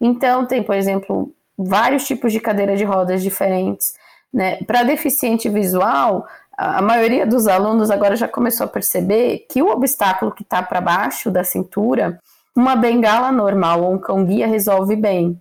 Então, 0.00 0.46
tem, 0.46 0.62
por 0.62 0.74
exemplo, 0.74 1.34
vários 1.56 2.06
tipos 2.06 2.32
de 2.32 2.40
cadeira 2.40 2.76
de 2.76 2.84
rodas 2.84 3.22
diferentes. 3.22 3.94
Né? 4.32 4.56
Para 4.64 4.82
deficiente 4.82 5.48
visual, 5.48 6.26
a 6.56 6.80
maioria 6.82 7.26
dos 7.26 7.46
alunos 7.46 7.90
agora 7.90 8.16
já 8.16 8.28
começou 8.28 8.64
a 8.64 8.68
perceber 8.68 9.46
que 9.50 9.62
o 9.62 9.68
obstáculo 9.68 10.32
que 10.32 10.42
está 10.42 10.62
para 10.62 10.80
baixo 10.80 11.30
da 11.30 11.44
cintura, 11.44 12.20
uma 12.56 12.76
bengala 12.76 13.32
normal 13.32 13.82
ou 13.82 13.92
um 13.92 13.98
cão-guia 13.98 14.46
resolve 14.46 14.94
bem. 14.96 15.38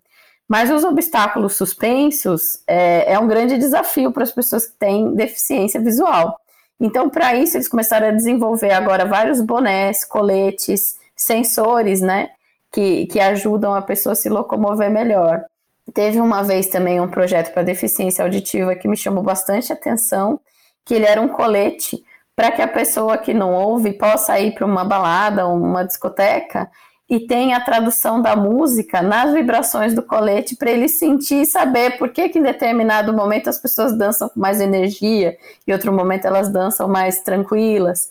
Mas 0.48 0.70
os 0.70 0.84
obstáculos 0.84 1.56
suspensos 1.56 2.62
é, 2.68 3.14
é 3.14 3.20
um 3.20 3.28
grande 3.28 3.58
desafio 3.58 4.12
para 4.12 4.24
as 4.24 4.32
pessoas 4.32 4.68
que 4.68 4.78
têm 4.78 5.14
deficiência 5.16 5.80
visual. 5.80 6.38
Então, 6.80 7.10
para 7.10 7.36
isso, 7.36 7.56
eles 7.56 7.68
começaram 7.68 8.08
a 8.08 8.12
desenvolver 8.12 8.72
agora 8.72 9.06
vários 9.06 9.40
bonés, 9.40 10.04
coletes, 10.04 10.96
sensores, 11.16 12.02
né? 12.02 12.30
Que, 12.72 13.06
que 13.06 13.20
ajudam 13.20 13.74
a 13.74 13.82
pessoa 13.82 14.14
a 14.14 14.16
se 14.16 14.28
locomover 14.30 14.90
melhor. 14.90 15.46
Teve 15.94 16.20
uma 16.20 16.44
vez 16.44 16.68
também 16.68 17.00
um 17.00 17.08
projeto 17.08 17.54
para 17.54 17.62
deficiência 17.62 18.24
auditiva 18.24 18.76
que 18.76 18.88
me 18.88 18.98
chamou 18.98 19.24
bastante 19.24 19.72
atenção, 19.72 20.40
que 20.86 20.94
ele 20.94 21.06
era 21.06 21.22
um 21.22 21.28
colete 21.28 22.04
para 22.36 22.52
que 22.52 22.62
a 22.62 22.68
pessoa 22.68 23.18
que 23.18 23.34
não 23.34 23.54
ouve 23.54 23.94
possa 23.94 24.40
ir 24.40 24.54
para 24.54 24.66
uma 24.66 24.84
balada 24.84 25.46
ou 25.46 25.56
uma 25.56 25.84
discoteca 25.84 26.70
e 27.10 27.20
tenha 27.20 27.58
a 27.58 27.62
tradução 27.62 28.22
da 28.22 28.36
música 28.36 29.02
nas 29.02 29.34
vibrações 29.34 29.94
do 29.94 30.02
colete 30.02 30.56
para 30.56 30.72
ele 30.72 30.88
sentir 30.88 31.42
e 31.42 31.46
saber 31.46 31.98
por 31.98 32.10
que, 32.10 32.30
que 32.30 32.40
em 32.40 32.44
determinado 32.44 33.14
momento 33.14 33.50
as 33.50 33.60
pessoas 33.60 33.96
dançam 33.96 34.30
com 34.30 34.40
mais 34.40 34.60
energia 34.60 35.38
e 35.68 35.74
outro 35.74 35.94
momento 35.94 36.26
elas 36.26 36.50
dançam 36.52 36.88
mais 36.88 37.22
tranquilas. 37.22 38.10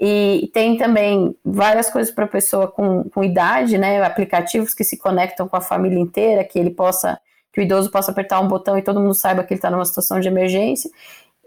E 0.00 0.50
tem 0.54 0.78
também 0.78 1.36
várias 1.44 1.90
coisas 1.90 2.12
para 2.12 2.24
a 2.24 2.28
pessoa 2.28 2.66
com, 2.66 3.04
com 3.10 3.22
idade, 3.22 3.76
né? 3.76 4.02
Aplicativos 4.02 4.72
que 4.72 4.82
se 4.82 4.96
conectam 4.96 5.46
com 5.46 5.56
a 5.56 5.60
família 5.60 5.98
inteira, 6.00 6.42
que 6.42 6.58
ele 6.58 6.70
possa, 6.70 7.20
que 7.52 7.60
o 7.60 7.62
idoso 7.62 7.90
possa 7.90 8.10
apertar 8.10 8.40
um 8.40 8.48
botão 8.48 8.78
e 8.78 8.82
todo 8.82 8.98
mundo 8.98 9.14
saiba 9.14 9.44
que 9.44 9.52
ele 9.52 9.58
está 9.58 9.70
numa 9.70 9.84
situação 9.84 10.18
de 10.18 10.26
emergência. 10.26 10.90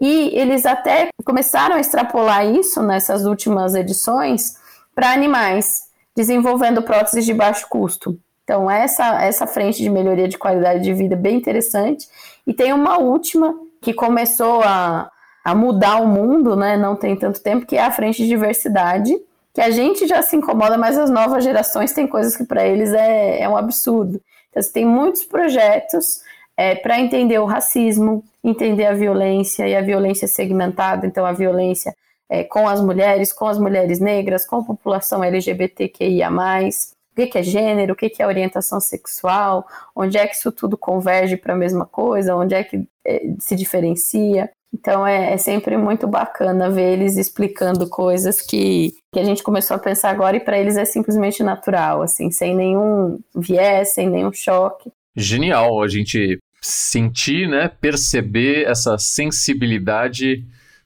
E 0.00 0.36
eles 0.38 0.66
até 0.66 1.08
começaram 1.24 1.76
a 1.76 1.80
extrapolar 1.80 2.46
isso 2.46 2.82
nessas 2.82 3.24
últimas 3.24 3.74
edições 3.74 4.56
para 4.94 5.12
animais, 5.12 5.84
desenvolvendo 6.14 6.82
próteses 6.82 7.24
de 7.24 7.34
baixo 7.34 7.66
custo. 7.68 8.18
Então, 8.44 8.70
essa, 8.70 9.22
essa 9.22 9.46
frente 9.46 9.82
de 9.82 9.88
melhoria 9.88 10.28
de 10.28 10.38
qualidade 10.38 10.82
de 10.82 10.92
vida 10.92 11.14
é 11.14 11.18
bem 11.18 11.36
interessante. 11.36 12.06
E 12.46 12.52
tem 12.52 12.72
uma 12.72 12.98
última 12.98 13.54
que 13.80 13.94
começou 13.94 14.62
a, 14.62 15.10
a 15.42 15.54
mudar 15.54 15.96
o 15.96 16.06
mundo, 16.06 16.54
né? 16.54 16.76
Não 16.76 16.94
tem 16.94 17.16
tanto 17.16 17.40
tempo, 17.40 17.66
que 17.66 17.76
é 17.76 17.82
a 17.82 17.90
frente 17.90 18.22
de 18.22 18.28
diversidade, 18.28 19.16
que 19.52 19.60
a 19.60 19.70
gente 19.70 20.06
já 20.06 20.20
se 20.20 20.36
incomoda, 20.36 20.76
mas 20.76 20.98
as 20.98 21.08
novas 21.08 21.42
gerações 21.42 21.92
têm 21.92 22.06
coisas 22.06 22.36
que 22.36 22.44
para 22.44 22.66
eles 22.66 22.92
é, 22.92 23.40
é 23.40 23.48
um 23.48 23.56
absurdo. 23.56 24.20
Então, 24.50 24.62
você 24.62 24.72
tem 24.72 24.84
muitos 24.84 25.24
projetos 25.24 26.20
é, 26.56 26.74
para 26.74 27.00
entender 27.00 27.38
o 27.38 27.46
racismo, 27.46 28.24
entender 28.42 28.86
a 28.86 28.94
violência 28.94 29.66
e 29.68 29.74
a 29.74 29.82
violência 29.82 30.28
segmentada, 30.28 31.06
então 31.06 31.24
a 31.24 31.32
violência 31.32 31.94
é, 32.28 32.44
com 32.44 32.68
as 32.68 32.80
mulheres, 32.80 33.32
com 33.32 33.46
as 33.46 33.58
mulheres 33.58 34.00
negras, 34.00 34.46
com 34.46 34.56
a 34.56 34.64
população 34.64 35.22
LGBTQIA+, 35.22 36.30
o 36.30 37.26
que, 37.26 37.38
é 37.38 37.42
gênero, 37.42 37.92
o 37.92 37.96
que, 37.96 38.10
que 38.10 38.22
é 38.22 38.26
orientação 38.26 38.80
sexual, 38.80 39.66
onde 39.94 40.18
é 40.18 40.26
que 40.26 40.34
isso 40.34 40.50
tudo 40.50 40.76
converge 40.76 41.36
para 41.36 41.54
a 41.54 41.56
mesma 41.56 41.86
coisa, 41.86 42.34
onde 42.34 42.54
é 42.54 42.64
que 42.64 42.84
é, 43.06 43.22
se 43.38 43.54
diferencia. 43.54 44.50
Então 44.72 45.06
é, 45.06 45.34
é, 45.34 45.36
sempre 45.36 45.76
muito 45.76 46.08
bacana 46.08 46.68
ver 46.68 46.94
eles 46.94 47.16
explicando 47.16 47.88
coisas 47.88 48.40
que, 48.40 48.92
que 49.12 49.20
a 49.20 49.24
gente 49.24 49.44
começou 49.44 49.76
a 49.76 49.78
pensar 49.78 50.10
agora 50.10 50.36
e 50.36 50.40
para 50.40 50.58
eles 50.58 50.76
é 50.76 50.84
simplesmente 50.84 51.42
natural, 51.44 52.02
assim, 52.02 52.32
sem 52.32 52.54
nenhum 52.56 53.20
viés, 53.32 53.94
sem 53.94 54.10
nenhum 54.10 54.32
choque. 54.32 54.90
Genial 55.16 55.82
a 55.82 55.88
gente 55.88 56.38
sentir, 56.60 57.48
né, 57.48 57.68
perceber 57.68 58.64
essa 58.64 58.96
sensibilidade 58.98 60.44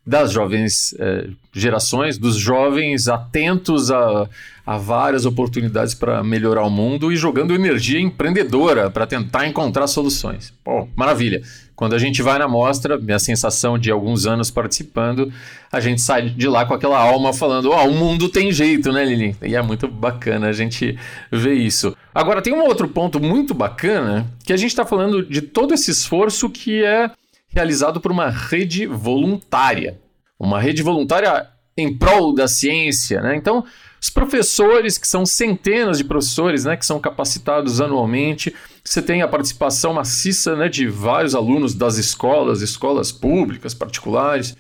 das 0.09 0.33
jovens 0.33 0.95
eh, 0.99 1.29
gerações, 1.53 2.17
dos 2.17 2.35
jovens 2.35 3.09
atentos 3.09 3.91
a, 3.91 4.27
a 4.65 4.79
várias 4.79 5.27
oportunidades 5.27 5.93
para 5.93 6.25
melhorar 6.25 6.65
o 6.65 6.71
mundo 6.71 7.13
e 7.13 7.17
jogando 7.17 7.55
energia 7.55 8.01
empreendedora 8.01 8.89
para 8.89 9.07
tentar 9.07 9.47
encontrar 9.47 9.87
soluções. 9.87 10.51
Pô, 10.65 10.89
maravilha. 10.97 11.43
Quando 11.77 11.95
a 11.95 11.99
gente 11.99 12.23
vai 12.23 12.39
na 12.39 12.49
mostra, 12.49 12.97
minha 12.97 13.19
sensação 13.19 13.79
de 13.79 13.91
alguns 13.91 14.27
anos 14.27 14.51
participando, 14.51 15.31
a 15.71 15.79
gente 15.79 16.01
sai 16.01 16.31
de 16.31 16.49
lá 16.49 16.65
com 16.65 16.73
aquela 16.73 16.99
alma 16.99 17.35
falando: 17.35 17.71
Ó, 17.71 17.85
oh, 17.85 17.91
o 17.91 17.95
mundo 17.95 18.31
tem 18.31 18.51
jeito, 18.51 18.91
né, 18.91 19.05
Lili? 19.05 19.37
E 19.43 19.55
é 19.55 19.61
muito 19.61 19.87
bacana 19.87 20.49
a 20.49 20.53
gente 20.53 20.99
ver 21.31 21.53
isso. 21.53 21.95
Agora, 22.15 22.41
tem 22.41 22.55
um 22.55 22.65
outro 22.65 22.89
ponto 22.89 23.21
muito 23.21 23.53
bacana 23.53 24.27
que 24.43 24.55
a 24.55 24.57
gente 24.57 24.71
está 24.71 24.87
falando 24.87 25.23
de 25.23 25.43
todo 25.43 25.75
esse 25.75 25.91
esforço 25.91 26.49
que 26.49 26.83
é 26.83 27.11
realizado 27.49 28.01
por 28.01 28.11
uma 28.11 28.29
rede 28.29 28.87
voluntária. 28.87 30.01
Uma 30.39 30.61
rede 30.61 30.83
voluntária 30.83 31.49
em 31.77 31.97
prol 31.97 32.35
da 32.35 32.49
ciência, 32.49 33.21
né? 33.21 33.37
Então, 33.37 33.65
os 34.01 34.11
professores, 34.11 34.97
que 34.97 35.09
são 35.09 35.27
centenas 35.27 35.99
de 35.99 36.05
professores, 36.05 36.65
né, 36.65 36.77
que 36.77 36.87
são 36.87 37.01
capacitados 37.01 37.81
anualmente, 37.81 38.55
você 38.85 39.03
tem 39.03 39.23
a 39.23 39.29
participação 39.29 39.93
maciça 39.93 40.55
né, 40.55 40.69
de 40.69 40.87
vários 40.87 41.35
alunos 41.35 41.75
das 41.75 41.97
escolas, 41.97 42.63
escolas 42.63 43.11
públicas, 43.11 43.75
particulares, 43.75 44.57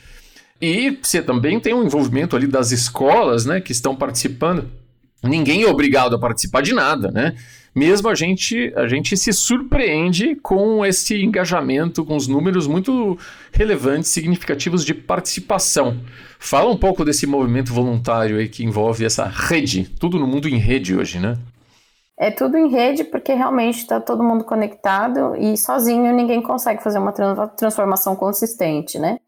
e 0.61 0.99
você 1.01 1.23
também 1.23 1.61
tem 1.61 1.73
um 1.73 1.85
envolvimento 1.85 2.35
ali 2.35 2.49
das 2.49 2.73
escolas 2.73 3.47
né, 3.47 3.61
que 3.61 3.71
estão 3.71 3.95
participando. 3.95 4.69
Ninguém 5.23 5.63
é 5.63 5.69
obrigado 5.69 6.17
a 6.17 6.19
participar 6.19 6.63
de 6.63 6.73
nada, 6.73 7.11
né? 7.11 7.37
Mesmo 7.75 8.09
a 8.09 8.15
gente, 8.15 8.73
a 8.77 8.87
gente 8.87 9.17
se 9.17 9.33
surpreende 9.33 10.35
com 10.37 10.85
esse 10.85 11.23
engajamento, 11.23 12.05
com 12.05 12.17
os 12.17 12.27
números 12.27 12.67
muito 12.67 13.19
relevantes, 13.53 14.11
significativos 14.11 14.85
de 14.85 14.95
participação. 14.95 16.01
Fala 16.39 16.71
um 16.71 16.77
pouco 16.77 17.05
desse 17.05 17.27
movimento 17.27 17.73
voluntário 17.73 18.39
aí 18.39 18.49
que 18.49 18.65
envolve 18.65 19.05
essa 19.05 19.25
rede, 19.25 19.85
tudo 19.99 20.19
no 20.19 20.27
mundo 20.27 20.49
em 20.49 20.57
rede 20.57 20.97
hoje, 20.97 21.19
né? 21.19 21.37
É 22.19 22.33
tudo 22.33 22.57
em 22.57 22.69
rede 22.69 23.05
porque 23.05 23.33
realmente 23.33 23.79
está 23.79 24.01
todo 24.01 24.25
mundo 24.25 24.43
conectado 24.43 25.37
e 25.37 25.57
sozinho 25.57 26.13
ninguém 26.13 26.43
consegue 26.43 26.83
fazer 26.83 26.99
uma 26.99 27.13
transformação 27.57 28.17
consistente, 28.17 28.99
né? 28.99 29.19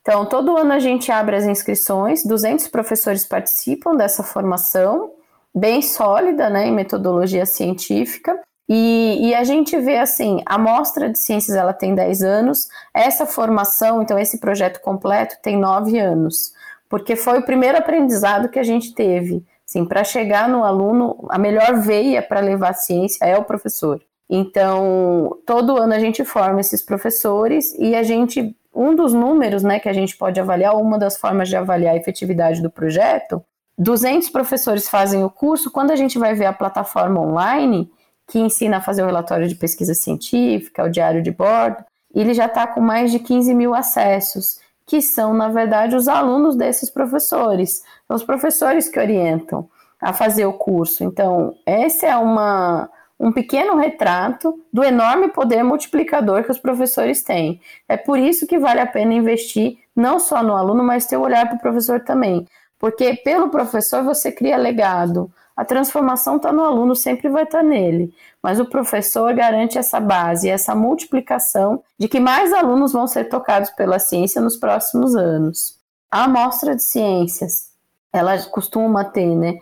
Então, 0.00 0.24
todo 0.24 0.56
ano 0.56 0.72
a 0.72 0.78
gente 0.78 1.12
abre 1.12 1.36
as 1.36 1.44
inscrições, 1.44 2.24
200 2.24 2.68
professores 2.68 3.26
participam 3.26 3.94
dessa 3.94 4.22
formação 4.22 5.10
bem 5.54 5.82
sólida 5.82 6.48
né, 6.48 6.66
em 6.68 6.72
metodologia 6.72 7.46
científica. 7.46 8.38
E, 8.68 9.28
e, 9.28 9.34
a 9.34 9.44
gente 9.44 9.78
vê 9.78 9.96
assim, 9.96 10.42
a 10.44 10.58
mostra 10.58 11.08
de 11.08 11.18
ciências 11.18 11.56
ela 11.56 11.72
tem 11.72 11.94
10 11.94 12.22
anos, 12.22 12.68
essa 12.92 13.24
formação, 13.24 14.02
então 14.02 14.18
esse 14.18 14.38
projeto 14.38 14.80
completo 14.80 15.36
tem 15.42 15.56
9 15.56 15.98
anos, 15.98 16.52
porque 16.86 17.16
foi 17.16 17.38
o 17.38 17.44
primeiro 17.46 17.78
aprendizado 17.78 18.50
que 18.50 18.58
a 18.58 18.62
gente 18.62 18.94
teve. 18.94 19.42
Assim, 19.66 19.86
para 19.86 20.04
chegar 20.04 20.50
no 20.50 20.64
aluno, 20.64 21.26
a 21.30 21.38
melhor 21.38 21.80
veia 21.80 22.22
para 22.22 22.40
levar 22.40 22.70
a 22.70 22.74
ciência 22.74 23.24
é 23.24 23.38
o 23.38 23.44
professor. 23.44 24.02
Então, 24.28 25.38
todo 25.46 25.78
ano 25.78 25.94
a 25.94 25.98
gente 25.98 26.24
forma 26.24 26.60
esses 26.60 26.82
professores 26.82 27.74
e 27.78 27.94
a 27.94 28.02
gente, 28.02 28.54
um 28.74 28.94
dos 28.94 29.14
números 29.14 29.62
né, 29.62 29.78
que 29.78 29.88
a 29.88 29.92
gente 29.92 30.16
pode 30.16 30.38
avaliar, 30.38 30.76
uma 30.76 30.98
das 30.98 31.16
formas 31.16 31.48
de 31.48 31.56
avaliar 31.56 31.94
a 31.94 31.96
efetividade 31.96 32.62
do 32.62 32.70
projeto, 32.70 33.42
200 33.78 34.28
professores 34.30 34.88
fazem 34.88 35.22
o 35.22 35.30
curso, 35.30 35.70
quando 35.70 35.92
a 35.92 35.96
gente 35.96 36.18
vai 36.18 36.34
ver 36.34 36.46
a 36.46 36.52
plataforma 36.52 37.20
online, 37.20 37.90
que 38.26 38.38
ensina 38.38 38.78
a 38.78 38.80
fazer 38.80 39.02
o 39.02 39.06
relatório 39.06 39.48
de 39.48 39.54
pesquisa 39.54 39.94
científica, 39.94 40.84
o 40.84 40.90
diário 40.90 41.22
de 41.22 41.30
bordo, 41.30 41.84
ele 42.14 42.34
já 42.34 42.46
está 42.46 42.66
com 42.66 42.80
mais 42.80 43.10
de 43.10 43.18
15 43.18 43.54
mil 43.54 43.74
acessos, 43.74 44.58
que 44.84 45.00
são, 45.00 45.32
na 45.32 45.48
verdade, 45.48 45.94
os 45.94 46.08
alunos 46.08 46.56
desses 46.56 46.90
professores. 46.90 47.82
Os 48.08 48.24
professores 48.24 48.88
que 48.88 48.98
orientam 48.98 49.68
a 50.00 50.12
fazer 50.12 50.46
o 50.46 50.52
curso. 50.52 51.04
Então, 51.04 51.54
esse 51.66 52.06
é 52.06 52.16
uma, 52.16 52.88
um 53.20 53.30
pequeno 53.30 53.76
retrato 53.76 54.60
do 54.72 54.82
enorme 54.82 55.28
poder 55.28 55.62
multiplicador 55.62 56.44
que 56.44 56.50
os 56.50 56.58
professores 56.58 57.22
têm. 57.22 57.60
É 57.88 57.96
por 57.96 58.18
isso 58.18 58.46
que 58.46 58.58
vale 58.58 58.80
a 58.80 58.86
pena 58.86 59.14
investir 59.14 59.78
não 59.94 60.18
só 60.18 60.42
no 60.42 60.56
aluno, 60.56 60.82
mas 60.82 61.06
ter 61.06 61.16
o 61.16 61.22
olhar 61.22 61.46
para 61.46 61.56
o 61.56 61.60
professor 61.60 62.00
também. 62.00 62.46
Porque 62.78 63.14
pelo 63.14 63.50
professor 63.50 64.02
você 64.02 64.30
cria 64.30 64.56
legado. 64.56 65.30
A 65.56 65.64
transformação 65.64 66.36
está 66.36 66.52
no 66.52 66.62
aluno, 66.62 66.94
sempre 66.94 67.28
vai 67.28 67.42
estar 67.42 67.58
tá 67.58 67.64
nele. 67.64 68.14
Mas 68.40 68.60
o 68.60 68.64
professor 68.64 69.34
garante 69.34 69.76
essa 69.76 69.98
base, 69.98 70.48
essa 70.48 70.72
multiplicação 70.74 71.82
de 71.98 72.06
que 72.06 72.20
mais 72.20 72.52
alunos 72.52 72.92
vão 72.92 73.08
ser 73.08 73.24
tocados 73.28 73.70
pela 73.70 73.98
ciência 73.98 74.40
nos 74.40 74.56
próximos 74.56 75.16
anos. 75.16 75.76
A 76.10 76.24
amostra 76.24 76.76
de 76.76 76.82
ciências, 76.84 77.70
ela 78.12 78.40
costuma 78.44 79.04
ter, 79.04 79.34
né, 79.34 79.58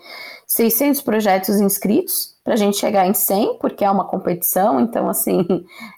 600 0.46 1.00
projetos 1.00 1.58
inscritos 1.60 2.36
para 2.44 2.52
a 2.52 2.56
gente 2.56 2.76
chegar 2.76 3.06
em 3.06 3.14
100, 3.14 3.58
porque 3.58 3.84
é 3.84 3.90
uma 3.90 4.06
competição, 4.06 4.78
então, 4.78 5.08
assim, 5.08 5.44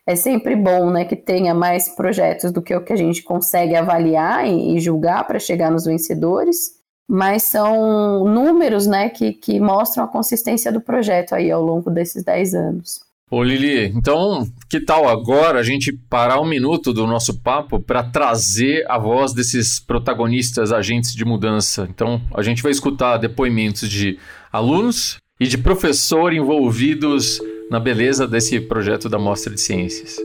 é 0.06 0.16
sempre 0.16 0.56
bom, 0.56 0.90
né, 0.90 1.04
que 1.04 1.16
tenha 1.16 1.52
mais 1.52 1.90
projetos 1.90 2.50
do 2.52 2.62
que 2.62 2.74
o 2.74 2.84
que 2.84 2.92
a 2.92 2.96
gente 2.96 3.22
consegue 3.22 3.74
avaliar 3.74 4.46
e, 4.46 4.76
e 4.76 4.80
julgar 4.80 5.26
para 5.26 5.38
chegar 5.38 5.70
nos 5.70 5.84
vencedores, 5.84 6.77
mas 7.08 7.44
são 7.44 8.24
números, 8.24 8.86
né, 8.86 9.08
que, 9.08 9.32
que 9.32 9.58
mostram 9.58 10.04
a 10.04 10.08
consistência 10.08 10.70
do 10.70 10.80
projeto 10.80 11.34
aí 11.34 11.50
ao 11.50 11.62
longo 11.62 11.90
desses 11.90 12.22
10 12.22 12.54
anos. 12.54 13.00
Ô 13.30 13.42
Lili, 13.42 13.92
então 13.94 14.46
que 14.70 14.80
tal 14.80 15.06
agora 15.06 15.58
a 15.58 15.62
gente 15.62 15.92
parar 15.92 16.40
um 16.40 16.46
minuto 16.46 16.94
do 16.94 17.06
nosso 17.06 17.40
papo 17.40 17.78
para 17.78 18.02
trazer 18.02 18.86
a 18.88 18.98
voz 18.98 19.34
desses 19.34 19.78
protagonistas, 19.78 20.72
agentes 20.72 21.14
de 21.14 21.26
mudança? 21.26 21.86
Então 21.90 22.22
a 22.34 22.42
gente 22.42 22.62
vai 22.62 22.72
escutar 22.72 23.18
depoimentos 23.18 23.88
de 23.88 24.18
alunos 24.50 25.18
e 25.38 25.46
de 25.46 25.58
professor 25.58 26.32
envolvidos 26.32 27.38
na 27.70 27.78
beleza 27.78 28.26
desse 28.26 28.58
projeto 28.60 29.10
da 29.10 29.18
Mostra 29.18 29.52
de 29.52 29.60
Ciências. 29.60 30.16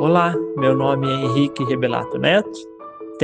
Olá, 0.00 0.34
meu 0.56 0.74
nome 0.74 1.06
é 1.06 1.24
Henrique 1.26 1.64
Rebelato 1.64 2.18
Neto, 2.18 2.73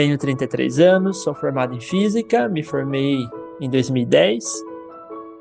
tenho 0.00 0.16
33 0.16 0.80
anos, 0.80 1.22
sou 1.22 1.34
formado 1.34 1.74
em 1.74 1.80
Física, 1.80 2.48
me 2.48 2.62
formei 2.62 3.18
em 3.60 3.68
2010 3.68 4.44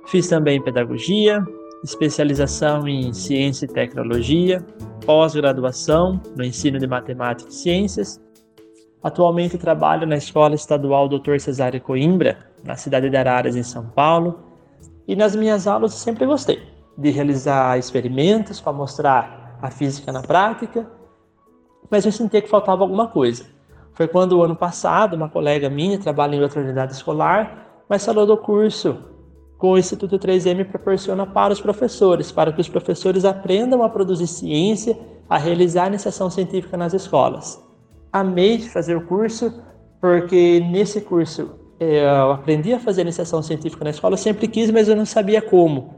Fiz 0.06 0.28
também 0.28 0.62
pedagogia, 0.62 1.46
especialização 1.82 2.86
em 2.86 3.14
ciência 3.14 3.66
e 3.66 3.68
tecnologia, 3.70 4.66
pós-graduação 5.06 6.20
no 6.36 6.44
ensino 6.44 6.78
de 6.78 6.88
matemática 6.88 7.50
e 7.50 7.54
ciências. 7.54 8.20
Atualmente 9.02 9.58
trabalho 9.58 10.06
na 10.06 10.18
Escola 10.18 10.56
Estadual 10.56 11.08
Dr. 11.08 11.40
Cesário 11.40 11.80
Coimbra, 11.80 12.38
na 12.66 12.76
cidade 12.76 13.10
de 13.10 13.16
Araras, 13.16 13.56
em 13.56 13.64
São 13.64 13.86
Paulo. 13.86 14.40
E 15.08 15.16
nas 15.16 15.36
minhas 15.36 15.68
aulas 15.68 15.94
sempre 15.94 16.26
gostei 16.26 16.60
de 16.98 17.12
realizar 17.12 17.78
experimentos 17.78 18.60
para 18.60 18.74
mostrar 18.74 19.58
a 19.62 19.72
física 19.72 20.12
na 20.12 20.22
prática, 20.22 20.86
mas 21.90 22.06
eu 22.06 22.12
sentia 22.12 22.42
que 22.42 22.50
faltava 22.50 22.84
alguma 22.84 23.08
coisa. 23.08 23.59
Foi 24.00 24.08
quando, 24.08 24.42
ano 24.42 24.56
passado, 24.56 25.18
uma 25.18 25.28
colega 25.28 25.70
minha 25.70 26.00
trabalha 26.00 26.34
em 26.34 26.42
outra 26.42 26.62
unidade 26.62 26.94
escolar, 26.94 27.84
mas 27.90 28.06
falou 28.06 28.26
do 28.26 28.38
curso 28.38 28.98
com 29.58 29.72
o 29.72 29.78
Instituto 29.78 30.18
3M 30.18 30.64
proporciona 30.70 31.28
para 31.28 31.52
os 31.52 31.60
professores, 31.60 32.32
para 32.32 32.54
que 32.54 32.62
os 32.62 32.70
professores 32.70 33.26
aprendam 33.26 33.84
a 33.84 33.90
produzir 33.90 34.28
ciência, 34.28 34.98
a 35.30 35.38
realizar 35.38 35.88
iniciação 35.88 36.30
científica 36.30 36.78
nas 36.78 36.94
escolas. 36.94 37.62
Amei 38.10 38.60
fazer 38.60 38.96
o 38.96 39.06
curso, 39.06 39.62
porque 40.00 40.62
nesse 40.72 41.02
curso 41.02 41.60
eh, 41.78 42.06
eu 42.06 42.32
aprendi 42.32 42.72
a 42.72 42.80
fazer 42.80 43.02
iniciação 43.02 43.44
científica 43.44 43.84
na 43.84 43.90
escola, 43.90 44.16
sempre 44.16 44.48
quis, 44.48 44.72
mas 44.72 44.88
eu 44.88 44.96
não 44.96 45.06
sabia 45.06 45.42
como. 45.42 45.94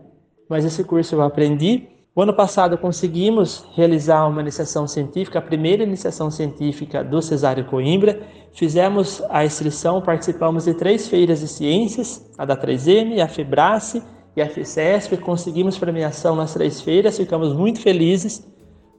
Mas 0.49 0.65
esse 0.65 0.83
curso 0.83 1.13
eu 1.13 1.21
aprendi 1.21 1.87
o 2.13 2.21
ano 2.21 2.33
passado 2.33 2.77
conseguimos 2.77 3.65
realizar 3.73 4.27
uma 4.27 4.41
iniciação 4.41 4.85
científica, 4.85 5.39
a 5.39 5.41
primeira 5.41 5.83
iniciação 5.83 6.29
científica 6.29 7.01
do 7.01 7.21
Cesário 7.21 7.63
Coimbra. 7.63 8.21
Fizemos 8.51 9.23
a 9.29 9.45
inscrição, 9.45 10.01
participamos 10.01 10.65
de 10.65 10.73
três 10.73 11.07
feiras 11.07 11.39
de 11.39 11.47
ciências, 11.47 12.29
a 12.37 12.43
da 12.43 12.57
3M, 12.57 13.21
a 13.23 13.29
Fibrace 13.29 14.03
e 14.35 14.41
a 14.41 14.49
FICESP. 14.49 15.17
Conseguimos 15.17 15.79
premiação 15.79 16.35
nas 16.35 16.53
três 16.53 16.81
feiras, 16.81 17.15
ficamos 17.15 17.53
muito 17.53 17.79
felizes. 17.79 18.45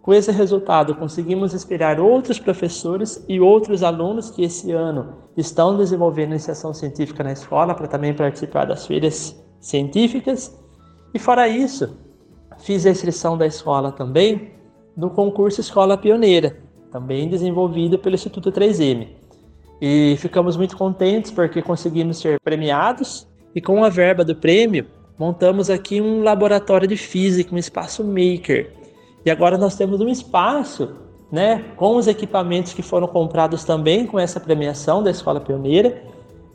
Com 0.00 0.14
esse 0.14 0.32
resultado, 0.32 0.94
conseguimos 0.94 1.52
inspirar 1.52 2.00
outros 2.00 2.38
professores 2.38 3.22
e 3.28 3.38
outros 3.38 3.82
alunos 3.82 4.30
que 4.30 4.42
esse 4.42 4.72
ano 4.72 5.18
estão 5.36 5.76
desenvolvendo 5.76 6.30
iniciação 6.30 6.72
científica 6.72 7.22
na 7.22 7.32
escola 7.32 7.74
para 7.74 7.86
também 7.86 8.14
participar 8.14 8.64
das 8.64 8.86
feiras 8.86 9.38
científicas. 9.60 10.58
E 11.14 11.18
fora 11.18 11.46
isso, 11.46 12.01
Fiz 12.62 12.86
a 12.86 12.90
inscrição 12.90 13.36
da 13.36 13.44
escola 13.44 13.90
também 13.90 14.52
no 14.96 15.10
concurso 15.10 15.60
Escola 15.60 15.98
Pioneira, 15.98 16.58
também 16.92 17.28
desenvolvido 17.28 17.98
pelo 17.98 18.14
Instituto 18.14 18.52
3M. 18.52 19.08
E 19.80 20.16
ficamos 20.18 20.56
muito 20.56 20.76
contentes 20.76 21.32
porque 21.32 21.60
conseguimos 21.60 22.18
ser 22.18 22.38
premiados 22.40 23.26
e 23.52 23.60
com 23.60 23.82
a 23.82 23.88
verba 23.88 24.24
do 24.24 24.36
prêmio 24.36 24.86
montamos 25.18 25.70
aqui 25.70 26.00
um 26.00 26.22
laboratório 26.22 26.86
de 26.86 26.96
física, 26.96 27.52
um 27.52 27.58
espaço 27.58 28.04
maker. 28.04 28.72
E 29.24 29.30
agora 29.30 29.58
nós 29.58 29.74
temos 29.74 30.00
um 30.00 30.08
espaço, 30.08 30.94
né, 31.32 31.64
com 31.76 31.96
os 31.96 32.06
equipamentos 32.06 32.72
que 32.72 32.82
foram 32.82 33.08
comprados 33.08 33.64
também 33.64 34.06
com 34.06 34.20
essa 34.20 34.38
premiação 34.38 35.02
da 35.02 35.10
Escola 35.10 35.40
Pioneira, 35.40 36.00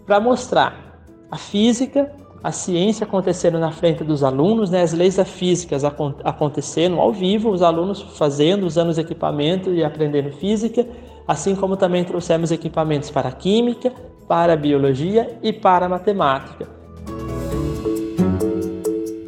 para 0.06 0.22
mostrar 0.22 1.02
a 1.30 1.38
física 1.38 2.14
a 2.44 2.52
ciência 2.52 3.04
acontecendo 3.04 3.60
na 3.60 3.72
frente 3.72 4.04
dos 4.04 4.24
alunos, 4.24 4.70
né, 4.70 4.82
as 4.82 4.94
leis 4.94 5.16
da 5.16 5.26
física 5.26 5.76
acontecendo 6.24 7.00
ao 7.00 7.12
vivo, 7.12 7.50
os 7.50 7.62
alunos 7.62 8.02
fazendo, 8.18 8.66
usando 8.66 8.90
os 8.90 8.98
equipamentos 8.98 9.76
e 9.76 9.84
aprendendo 9.84 10.32
física, 10.32 10.88
assim 11.28 11.56
como 11.56 11.76
também 11.76 12.04
trouxemos 12.04 12.52
equipamentos 12.52 13.10
para 13.10 13.32
química, 13.32 13.92
para 14.28 14.56
biologia 14.56 15.38
e 15.42 15.52
para 15.52 15.90
matemática. 15.90 16.68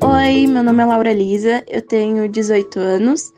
Oi, 0.02 0.48
meu 0.48 0.64
nome 0.64 0.84
é 0.84 0.86
Laura 0.86 1.14
Lisa, 1.14 1.64
eu 1.68 1.82
tenho 1.82 2.30
18 2.30 2.80
anos. 2.80 3.34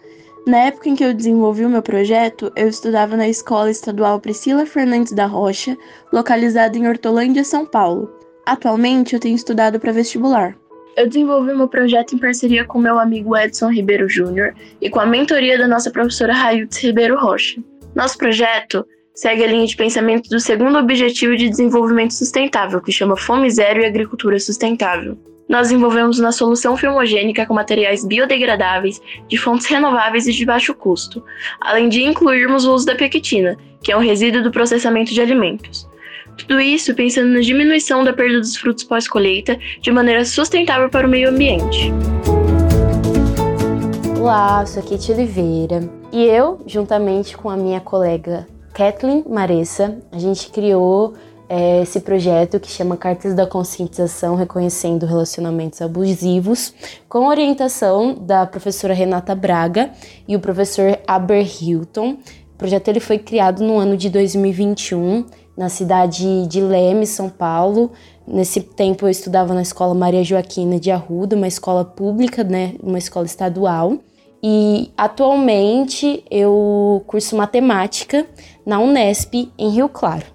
Na 0.46 0.58
época 0.58 0.90
em 0.90 0.96
que 0.96 1.04
eu 1.04 1.14
desenvolvi 1.14 1.64
o 1.64 1.70
meu 1.70 1.84
projeto, 1.84 2.52
eu 2.56 2.68
estudava 2.68 3.16
na 3.16 3.28
Escola 3.28 3.70
Estadual 3.70 4.20
Priscila 4.20 4.66
Fernandes 4.66 5.14
da 5.14 5.28
Rocha, 5.28 5.78
localizada 6.12 6.78
em 6.78 6.88
Hortolândia, 6.88 7.44
São 7.44 7.66
Paulo. 7.66 8.21
Atualmente 8.46 9.14
eu 9.14 9.20
tenho 9.20 9.36
estudado 9.36 9.80
para 9.80 9.92
vestibular. 9.92 10.56
Eu 10.98 11.08
desenvolvi 11.08 11.54
meu 11.54 11.68
projeto 11.68 12.16
em 12.16 12.18
parceria 12.18 12.66
com 12.66 12.80
meu 12.80 13.00
amigo 13.00 13.36
Edson 13.38 13.72
Ribeiro 13.72 14.10
Júnior 14.10 14.54
e 14.82 14.90
com 14.90 15.00
a 15.00 15.06
mentoria 15.06 15.58
da 15.58 15.68
nossa 15.68 15.90
professora 15.90 16.34
Raiutz 16.34 16.78
Ribeiro 16.78 17.18
Rocha. 17.18 17.62
Nosso 17.96 18.18
projeto 18.18 18.86
segue 19.14 19.44
a 19.44 19.48
linha 19.48 19.66
de 19.66 19.76
pensamento 19.76 20.30
do 20.30 20.40
segundo 20.40 20.78
objetivo 20.78 21.36
de 21.36 21.50
desenvolvimento 21.50 22.14
sustentável, 22.14 22.82
que 22.82 22.92
chama 22.92 23.16
Fome 23.16 23.50
Zero 23.50 23.82
e 23.82 23.86
Agricultura 23.86 24.40
Sustentável. 24.40 25.18
Nós 25.48 25.68
desenvolvemos 25.68 26.18
uma 26.18 26.32
solução 26.32 26.78
filmogênica 26.78 27.46
com 27.46 27.54
materiais 27.54 28.06
biodegradáveis, 28.06 29.02
de 29.28 29.38
fontes 29.38 29.68
renováveis 29.68 30.28
e 30.28 30.32
de 30.32 30.46
baixo 30.46 30.74
custo, 30.74 31.24
além 31.60 31.90
de 31.90 32.04
incluirmos 32.04 32.66
o 32.66 32.74
uso 32.74 32.86
da 32.86 32.96
pequitina, 32.96 33.58
que 33.84 33.92
é 33.92 33.98
um 33.98 34.02
resíduo 34.02 34.42
do 34.42 34.52
processamento 34.52 35.14
de 35.14 35.22
alimentos. 35.22 35.90
Tudo 36.38 36.60
isso 36.60 36.94
pensando 36.96 37.30
na 37.30 37.40
diminuição 37.40 38.04
da 38.04 38.14
perda 38.14 38.40
dos 38.40 38.56
frutos 38.56 38.84
pós-colheita 38.84 39.58
de 39.82 39.92
maneira 39.92 40.26
sustentável 40.26 40.90
para 40.90 41.08
o 41.08 41.10
meio 41.10 41.30
ambiente. 41.30 41.92
Olá, 44.20 44.66
sou 44.66 44.84
Kate 44.84 45.12
Oliveira 45.12 45.90
e 46.12 46.24
eu, 46.24 46.62
juntamente 46.66 47.36
com 47.36 47.50
a 47.50 47.58
minha 47.58 47.80
colega 47.80 48.48
Kathleen 48.74 49.24
Maressa, 49.28 49.98
a 50.12 50.20
gente 50.20 50.50
criou 50.50 51.16
é, 51.50 51.82
esse 51.82 52.00
projeto 52.00 52.62
que 52.62 52.72
chama 52.72 52.96
Cartas 52.96 53.34
da 53.34 53.46
Conscientização 53.46 54.36
Reconhecendo 54.36 55.06
Relacionamentos 55.06 55.82
Abusivos, 55.82 56.74
com 57.10 57.28
orientação 57.28 58.14
da 58.14 58.46
professora 58.46 58.94
Renata 58.94 59.36
Braga 59.36 59.92
e 60.26 60.36
o 60.36 60.40
professor 60.40 60.98
Aber 61.06 61.46
Hilton. 61.62 62.12
O 62.54 62.58
projeto 62.58 62.88
ele 62.88 63.02
foi 63.02 63.18
criado 63.18 63.64
no 63.64 63.78
ano 63.78 63.98
de 63.98 64.10
2021 64.10 65.26
na 65.62 65.70
cidade 65.70 66.48
de 66.48 66.60
Leme, 66.60 67.06
São 67.06 67.30
Paulo. 67.30 67.92
Nesse 68.26 68.62
tempo 68.62 69.06
eu 69.06 69.12
estudava 69.12 69.54
na 69.54 69.62
escola 69.62 69.94
Maria 69.94 70.24
Joaquina 70.24 70.80
de 70.80 70.90
Arruda, 70.90 71.36
uma 71.36 71.48
escola 71.48 71.86
pública, 71.86 72.44
né, 72.44 72.74
uma 72.82 72.98
escola 72.98 73.28
estadual. 73.28 74.00
E 74.42 74.92
atualmente 74.98 76.24
eu 76.32 77.04
curso 77.06 77.36
matemática 77.36 78.26
na 78.66 78.80
Unesp 78.80 79.52
em 79.56 79.70
Rio 79.70 79.88
Claro. 79.88 80.26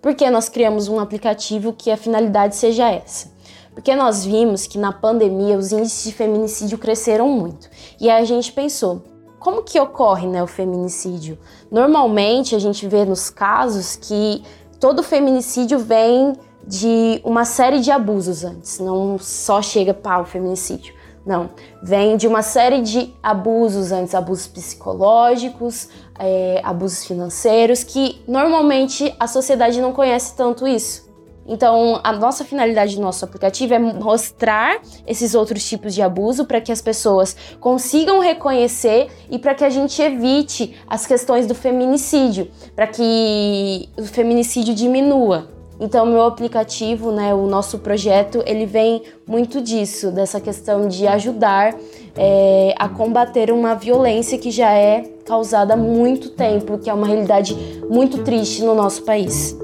Porque 0.00 0.30
nós 0.30 0.48
criamos 0.48 0.88
um 0.88 0.98
aplicativo 0.98 1.74
que 1.74 1.90
a 1.90 1.96
finalidade 1.98 2.56
seja 2.56 2.90
essa. 2.90 3.30
Porque 3.74 3.94
nós 3.94 4.24
vimos 4.24 4.66
que 4.66 4.78
na 4.78 4.90
pandemia 4.90 5.58
os 5.58 5.70
índices 5.70 6.04
de 6.04 6.12
feminicídio 6.14 6.78
cresceram 6.78 7.28
muito. 7.28 7.68
E 8.00 8.08
aí 8.08 8.22
a 8.22 8.24
gente 8.24 8.50
pensou, 8.52 9.02
como 9.40 9.62
que 9.62 9.80
ocorre 9.80 10.28
né, 10.28 10.42
o 10.42 10.46
feminicídio? 10.46 11.38
Normalmente 11.70 12.54
a 12.54 12.58
gente 12.58 12.86
vê 12.86 13.06
nos 13.06 13.30
casos 13.30 13.96
que 13.96 14.44
todo 14.78 15.02
feminicídio 15.02 15.78
vem 15.78 16.34
de 16.64 17.20
uma 17.24 17.46
série 17.46 17.80
de 17.80 17.90
abusos 17.90 18.44
antes, 18.44 18.78
não 18.78 19.18
só 19.18 19.62
chega 19.62 19.94
para 19.94 20.22
o 20.22 20.26
feminicídio. 20.26 20.94
Não, 21.24 21.50
vem 21.82 22.16
de 22.16 22.26
uma 22.26 22.42
série 22.42 22.82
de 22.82 23.14
abusos 23.22 23.92
antes, 23.92 24.14
abusos 24.14 24.46
psicológicos, 24.46 25.88
é, 26.18 26.60
abusos 26.62 27.04
financeiros, 27.04 27.82
que 27.82 28.22
normalmente 28.28 29.14
a 29.18 29.26
sociedade 29.26 29.80
não 29.80 29.92
conhece 29.92 30.36
tanto 30.36 30.68
isso. 30.68 31.09
Então, 31.50 31.98
a 32.04 32.12
nossa 32.12 32.44
finalidade 32.44 32.94
do 32.94 33.02
nosso 33.02 33.24
aplicativo 33.24 33.74
é 33.74 33.78
mostrar 33.80 34.80
esses 35.04 35.34
outros 35.34 35.68
tipos 35.68 35.92
de 35.92 36.00
abuso 36.00 36.44
para 36.44 36.60
que 36.60 36.70
as 36.70 36.80
pessoas 36.80 37.36
consigam 37.58 38.20
reconhecer 38.20 39.08
e 39.28 39.36
para 39.36 39.52
que 39.52 39.64
a 39.64 39.68
gente 39.68 40.00
evite 40.00 40.76
as 40.86 41.04
questões 41.04 41.48
do 41.48 41.54
feminicídio, 41.54 42.48
para 42.76 42.86
que 42.86 43.88
o 43.98 44.04
feminicídio 44.04 44.72
diminua. 44.76 45.48
Então, 45.80 46.06
meu 46.06 46.22
aplicativo, 46.22 47.10
né, 47.10 47.34
o 47.34 47.46
nosso 47.46 47.78
projeto, 47.78 48.44
ele 48.46 48.64
vem 48.64 49.02
muito 49.26 49.60
disso, 49.60 50.12
dessa 50.12 50.40
questão 50.40 50.86
de 50.86 51.08
ajudar 51.08 51.74
é, 52.16 52.74
a 52.78 52.88
combater 52.88 53.50
uma 53.50 53.74
violência 53.74 54.38
que 54.38 54.52
já 54.52 54.72
é 54.72 55.02
causada 55.24 55.74
há 55.74 55.76
muito 55.76 56.28
tempo, 56.28 56.78
que 56.78 56.88
é 56.88 56.94
uma 56.94 57.08
realidade 57.08 57.56
muito 57.90 58.22
triste 58.22 58.62
no 58.62 58.74
nosso 58.74 59.02
país. 59.02 59.56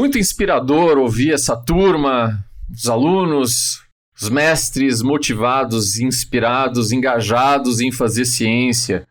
Muito 0.00 0.18
inspirador 0.18 0.96
ouvir 0.96 1.34
essa 1.34 1.54
turma, 1.54 2.42
os 2.74 2.88
alunos, 2.88 3.82
os 4.18 4.30
mestres 4.30 5.02
motivados, 5.02 5.98
inspirados, 5.98 6.90
engajados 6.90 7.82
em 7.82 7.92
fazer 7.92 8.24
ciência. 8.24 9.06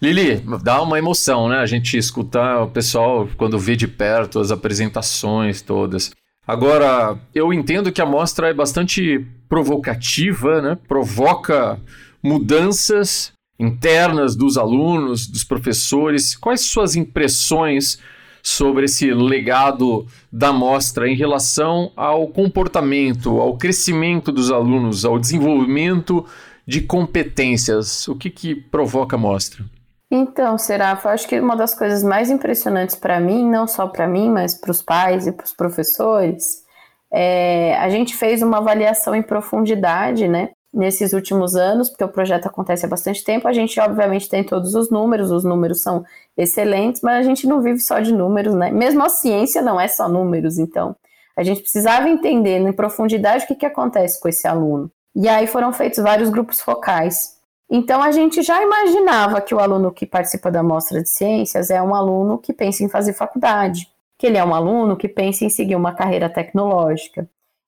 Lili, 0.00 0.42
dá 0.62 0.80
uma 0.80 0.96
emoção, 0.96 1.50
né? 1.50 1.58
A 1.58 1.66
gente 1.66 1.98
escutar 1.98 2.62
o 2.62 2.70
pessoal 2.70 3.28
quando 3.36 3.58
vê 3.58 3.76
de 3.76 3.86
perto 3.86 4.40
as 4.40 4.50
apresentações 4.50 5.60
todas. 5.60 6.10
Agora, 6.46 7.18
eu 7.34 7.52
entendo 7.52 7.92
que 7.92 8.00
a 8.00 8.06
mostra 8.06 8.48
é 8.48 8.54
bastante 8.54 9.26
provocativa, 9.50 10.62
né? 10.62 10.78
Provoca 10.88 11.78
mudanças 12.22 13.34
internas 13.60 14.34
dos 14.34 14.56
alunos, 14.56 15.26
dos 15.26 15.44
professores. 15.44 16.34
Quais 16.34 16.62
suas 16.62 16.96
impressões 16.96 17.98
sobre 18.42 18.86
esse 18.86 19.12
legado 19.12 20.06
da 20.32 20.52
mostra 20.52 21.08
em 21.08 21.14
relação 21.14 21.92
ao 21.96 22.26
comportamento, 22.26 23.40
ao 23.40 23.56
crescimento 23.56 24.32
dos 24.32 24.50
alunos, 24.50 25.04
ao 25.04 25.18
desenvolvimento 25.18 26.26
de 26.66 26.80
competências? 26.80 28.08
O 28.08 28.16
que, 28.16 28.28
que 28.28 28.54
provoca 28.54 29.16
a 29.16 29.18
mostra? 29.18 29.64
Então, 30.10 30.58
Serafo, 30.58 31.08
acho 31.08 31.26
que 31.26 31.40
uma 31.40 31.56
das 31.56 31.74
coisas 31.74 32.02
mais 32.02 32.30
impressionantes 32.30 32.96
para 32.96 33.18
mim, 33.18 33.48
não 33.48 33.66
só 33.66 33.86
para 33.86 34.06
mim, 34.06 34.28
mas 34.28 34.54
para 34.54 34.70
os 34.70 34.82
pais 34.82 35.26
e 35.26 35.32
para 35.32 35.46
os 35.46 35.54
professores, 35.54 36.62
é, 37.10 37.76
a 37.78 37.88
gente 37.88 38.14
fez 38.14 38.42
uma 38.42 38.58
avaliação 38.58 39.14
em 39.14 39.22
profundidade, 39.22 40.28
né, 40.28 40.50
nesses 40.72 41.12
últimos 41.12 41.54
anos, 41.54 41.90
porque 41.90 42.04
o 42.04 42.08
projeto 42.08 42.46
acontece 42.46 42.86
há 42.86 42.88
bastante 42.88 43.22
tempo. 43.22 43.46
A 43.46 43.52
gente, 43.52 43.78
obviamente, 43.78 44.28
tem 44.28 44.42
todos 44.42 44.74
os 44.74 44.90
números, 44.90 45.30
os 45.30 45.44
números 45.44 45.82
são 45.82 46.04
excelentes, 46.36 47.02
mas 47.02 47.18
a 47.18 47.28
gente 47.28 47.46
não 47.46 47.60
vive 47.60 47.80
só 47.80 48.00
de 48.00 48.12
números, 48.12 48.54
né? 48.54 48.70
Mesmo 48.70 49.04
a 49.04 49.08
ciência 49.08 49.60
não 49.60 49.80
é 49.80 49.88
só 49.88 50.08
números, 50.08 50.58
então 50.58 50.96
a 51.36 51.42
gente 51.42 51.62
precisava 51.62 52.08
entender 52.08 52.58
em 52.58 52.72
profundidade 52.72 53.44
o 53.44 53.46
que, 53.46 53.54
que 53.54 53.66
acontece 53.66 54.20
com 54.20 54.28
esse 54.28 54.46
aluno. 54.46 54.90
E 55.14 55.28
aí 55.28 55.46
foram 55.46 55.72
feitos 55.72 56.02
vários 56.02 56.30
grupos 56.30 56.60
focais 56.60 57.42
então, 57.74 58.02
a 58.02 58.12
gente 58.12 58.42
já 58.42 58.62
imaginava 58.62 59.40
que 59.40 59.54
o 59.54 59.58
aluno 59.58 59.90
que 59.90 60.04
participa 60.04 60.50
da 60.50 60.62
mostra 60.62 61.02
de 61.02 61.08
ciências 61.08 61.70
é 61.70 61.80
um 61.80 61.94
aluno 61.94 62.36
que 62.36 62.52
pensa 62.52 62.84
em 62.84 62.88
fazer 62.88 63.14
faculdade, 63.14 63.90
que 64.18 64.26
ele 64.26 64.36
é 64.36 64.44
um 64.44 64.54
aluno 64.54 64.94
que 64.94 65.08
pensa 65.08 65.46
em 65.46 65.48
seguir 65.48 65.74
uma 65.74 65.94
carreira 65.94 66.28
tecnológica. 66.28 67.26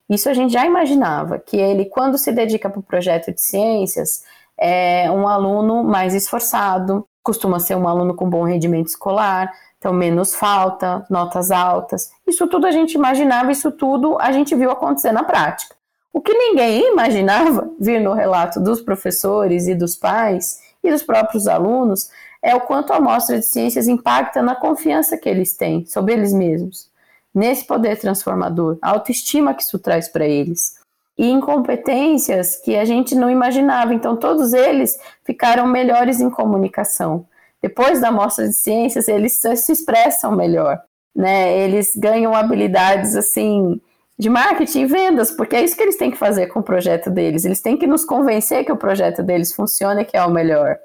Isso 0.09 0.29
a 0.29 0.33
gente 0.33 0.53
já 0.53 0.65
imaginava, 0.65 1.39
que 1.39 1.57
ele, 1.57 1.85
quando 1.85 2.17
se 2.17 2.31
dedica 2.31 2.69
para 2.69 2.79
o 2.79 2.83
projeto 2.83 3.33
de 3.33 3.41
ciências, 3.41 4.23
é 4.57 5.09
um 5.11 5.27
aluno 5.27 5.83
mais 5.83 6.13
esforçado, 6.13 7.07
costuma 7.23 7.59
ser 7.59 7.75
um 7.75 7.87
aluno 7.87 8.13
com 8.13 8.29
bom 8.29 8.43
rendimento 8.43 8.87
escolar, 8.87 9.51
então 9.79 9.91
menos 9.91 10.35
falta, 10.35 11.05
notas 11.09 11.49
altas. 11.49 12.11
Isso 12.25 12.47
tudo 12.47 12.67
a 12.67 12.71
gente 12.71 12.93
imaginava, 12.93 13.51
isso 13.51 13.71
tudo 13.71 14.17
a 14.19 14.31
gente 14.31 14.55
viu 14.55 14.69
acontecer 14.69 15.11
na 15.11 15.23
prática. 15.23 15.75
O 16.13 16.21
que 16.21 16.33
ninguém 16.33 16.91
imaginava 16.91 17.69
vir 17.79 17.99
no 17.99 18.13
relato 18.13 18.59
dos 18.59 18.81
professores 18.81 19.67
e 19.67 19.75
dos 19.75 19.95
pais 19.95 20.59
e 20.83 20.89
dos 20.89 21.03
próprios 21.03 21.47
alunos 21.47 22.09
é 22.41 22.55
o 22.55 22.61
quanto 22.61 22.93
a 22.93 22.97
amostra 22.97 23.39
de 23.39 23.45
ciências 23.45 23.87
impacta 23.87 24.41
na 24.41 24.55
confiança 24.55 25.17
que 25.17 25.27
eles 25.27 25.57
têm 25.57 25.85
sobre 25.85 26.13
eles 26.13 26.31
mesmos, 26.31 26.89
nesse 27.35 27.65
poder 27.65 27.99
transformador, 27.99 28.77
a 28.81 28.91
autoestima 28.91 29.53
que 29.53 29.61
isso 29.61 29.77
traz 29.77 30.07
para 30.07 30.25
eles. 30.25 30.79
E 31.17 31.29
incompetências 31.29 32.55
que 32.57 32.75
a 32.75 32.85
gente 32.85 33.13
não 33.13 33.29
imaginava. 33.29 33.93
Então, 33.93 34.15
todos 34.15 34.53
eles 34.53 34.97
ficaram 35.23 35.67
melhores 35.67 36.19
em 36.19 36.29
comunicação. 36.29 37.25
Depois 37.61 38.01
da 38.01 38.09
amostra 38.09 38.47
de 38.47 38.53
ciências, 38.53 39.07
eles 39.07 39.33
se 39.33 39.71
expressam 39.71 40.35
melhor. 40.35 40.81
Né? 41.15 41.57
Eles 41.59 41.95
ganham 41.95 42.33
habilidades 42.33 43.15
assim 43.15 43.79
de 44.17 44.29
marketing 44.29 44.81
e 44.81 44.85
vendas, 44.85 45.31
porque 45.31 45.55
é 45.55 45.63
isso 45.63 45.75
que 45.75 45.83
eles 45.83 45.97
têm 45.97 46.09
que 46.09 46.17
fazer 46.17 46.47
com 46.47 46.59
o 46.59 46.63
projeto 46.63 47.09
deles. 47.09 47.43
Eles 47.43 47.61
têm 47.61 47.77
que 47.77 47.87
nos 47.87 48.05
convencer 48.05 48.65
que 48.65 48.71
o 48.71 48.77
projeto 48.77 49.21
deles 49.21 49.53
funciona 49.53 50.01
e 50.01 50.05
que 50.05 50.15
é 50.15 50.23
o 50.23 50.31
melhor. 50.31 50.77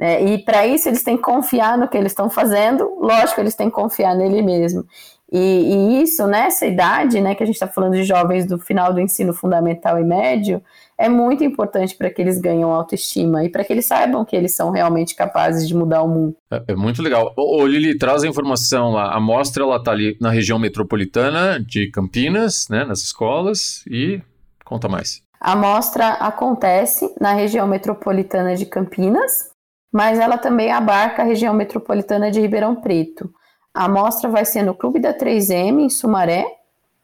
É, 0.00 0.22
e 0.24 0.38
para 0.38 0.66
isso 0.66 0.88
eles 0.88 1.02
têm 1.02 1.16
que 1.16 1.22
confiar 1.22 1.76
no 1.76 1.88
que 1.88 1.96
eles 1.96 2.12
estão 2.12 2.30
fazendo, 2.30 2.96
lógico, 3.00 3.40
eles 3.40 3.56
têm 3.56 3.68
que 3.68 3.74
confiar 3.74 4.14
nele 4.14 4.42
mesmo. 4.42 4.84
E, 5.30 5.38
e 5.38 6.02
isso, 6.02 6.26
nessa 6.26 6.66
idade, 6.66 7.20
né, 7.20 7.34
que 7.34 7.42
a 7.42 7.46
gente 7.46 7.56
está 7.56 7.68
falando 7.68 7.94
de 7.94 8.04
jovens 8.04 8.46
do 8.46 8.58
final 8.58 8.94
do 8.94 9.00
ensino 9.00 9.34
fundamental 9.34 10.00
e 10.00 10.04
médio, 10.04 10.62
é 10.96 11.08
muito 11.08 11.44
importante 11.44 11.94
para 11.94 12.10
que 12.10 12.20
eles 12.20 12.40
ganhem 12.40 12.62
autoestima 12.62 13.44
e 13.44 13.50
para 13.50 13.62
que 13.62 13.72
eles 13.72 13.86
saibam 13.86 14.24
que 14.24 14.34
eles 14.34 14.54
são 14.54 14.70
realmente 14.70 15.14
capazes 15.14 15.68
de 15.68 15.74
mudar 15.74 16.02
o 16.02 16.08
mundo. 16.08 16.34
É, 16.50 16.62
é 16.68 16.74
muito 16.74 17.02
legal. 17.02 17.34
Ô, 17.36 17.60
ô, 17.60 17.66
Lili, 17.66 17.98
traz 17.98 18.24
a 18.24 18.28
informação 18.28 18.92
lá. 18.92 19.14
A 19.14 19.20
mostra 19.20 19.64
está 19.76 19.92
ali 19.92 20.16
na 20.18 20.30
região 20.30 20.58
metropolitana 20.58 21.60
de 21.60 21.90
Campinas, 21.90 22.66
né, 22.70 22.84
nas 22.84 23.00
escolas, 23.00 23.84
e 23.86 24.22
conta 24.64 24.88
mais. 24.88 25.22
A 25.40 25.54
mostra 25.54 26.14
acontece 26.14 27.14
na 27.20 27.32
região 27.32 27.66
metropolitana 27.66 28.56
de 28.56 28.66
Campinas, 28.66 29.50
mas 29.92 30.18
ela 30.18 30.36
também 30.36 30.72
abarca 30.72 31.22
a 31.22 31.24
região 31.24 31.54
metropolitana 31.54 32.30
de 32.30 32.40
Ribeirão 32.40 32.76
Preto. 32.76 33.30
A 33.78 33.88
mostra 33.88 34.28
vai 34.28 34.44
ser 34.44 34.64
no 34.64 34.74
Clube 34.74 34.98
da 34.98 35.14
3M, 35.14 35.78
em 35.78 35.88
Sumaré. 35.88 36.44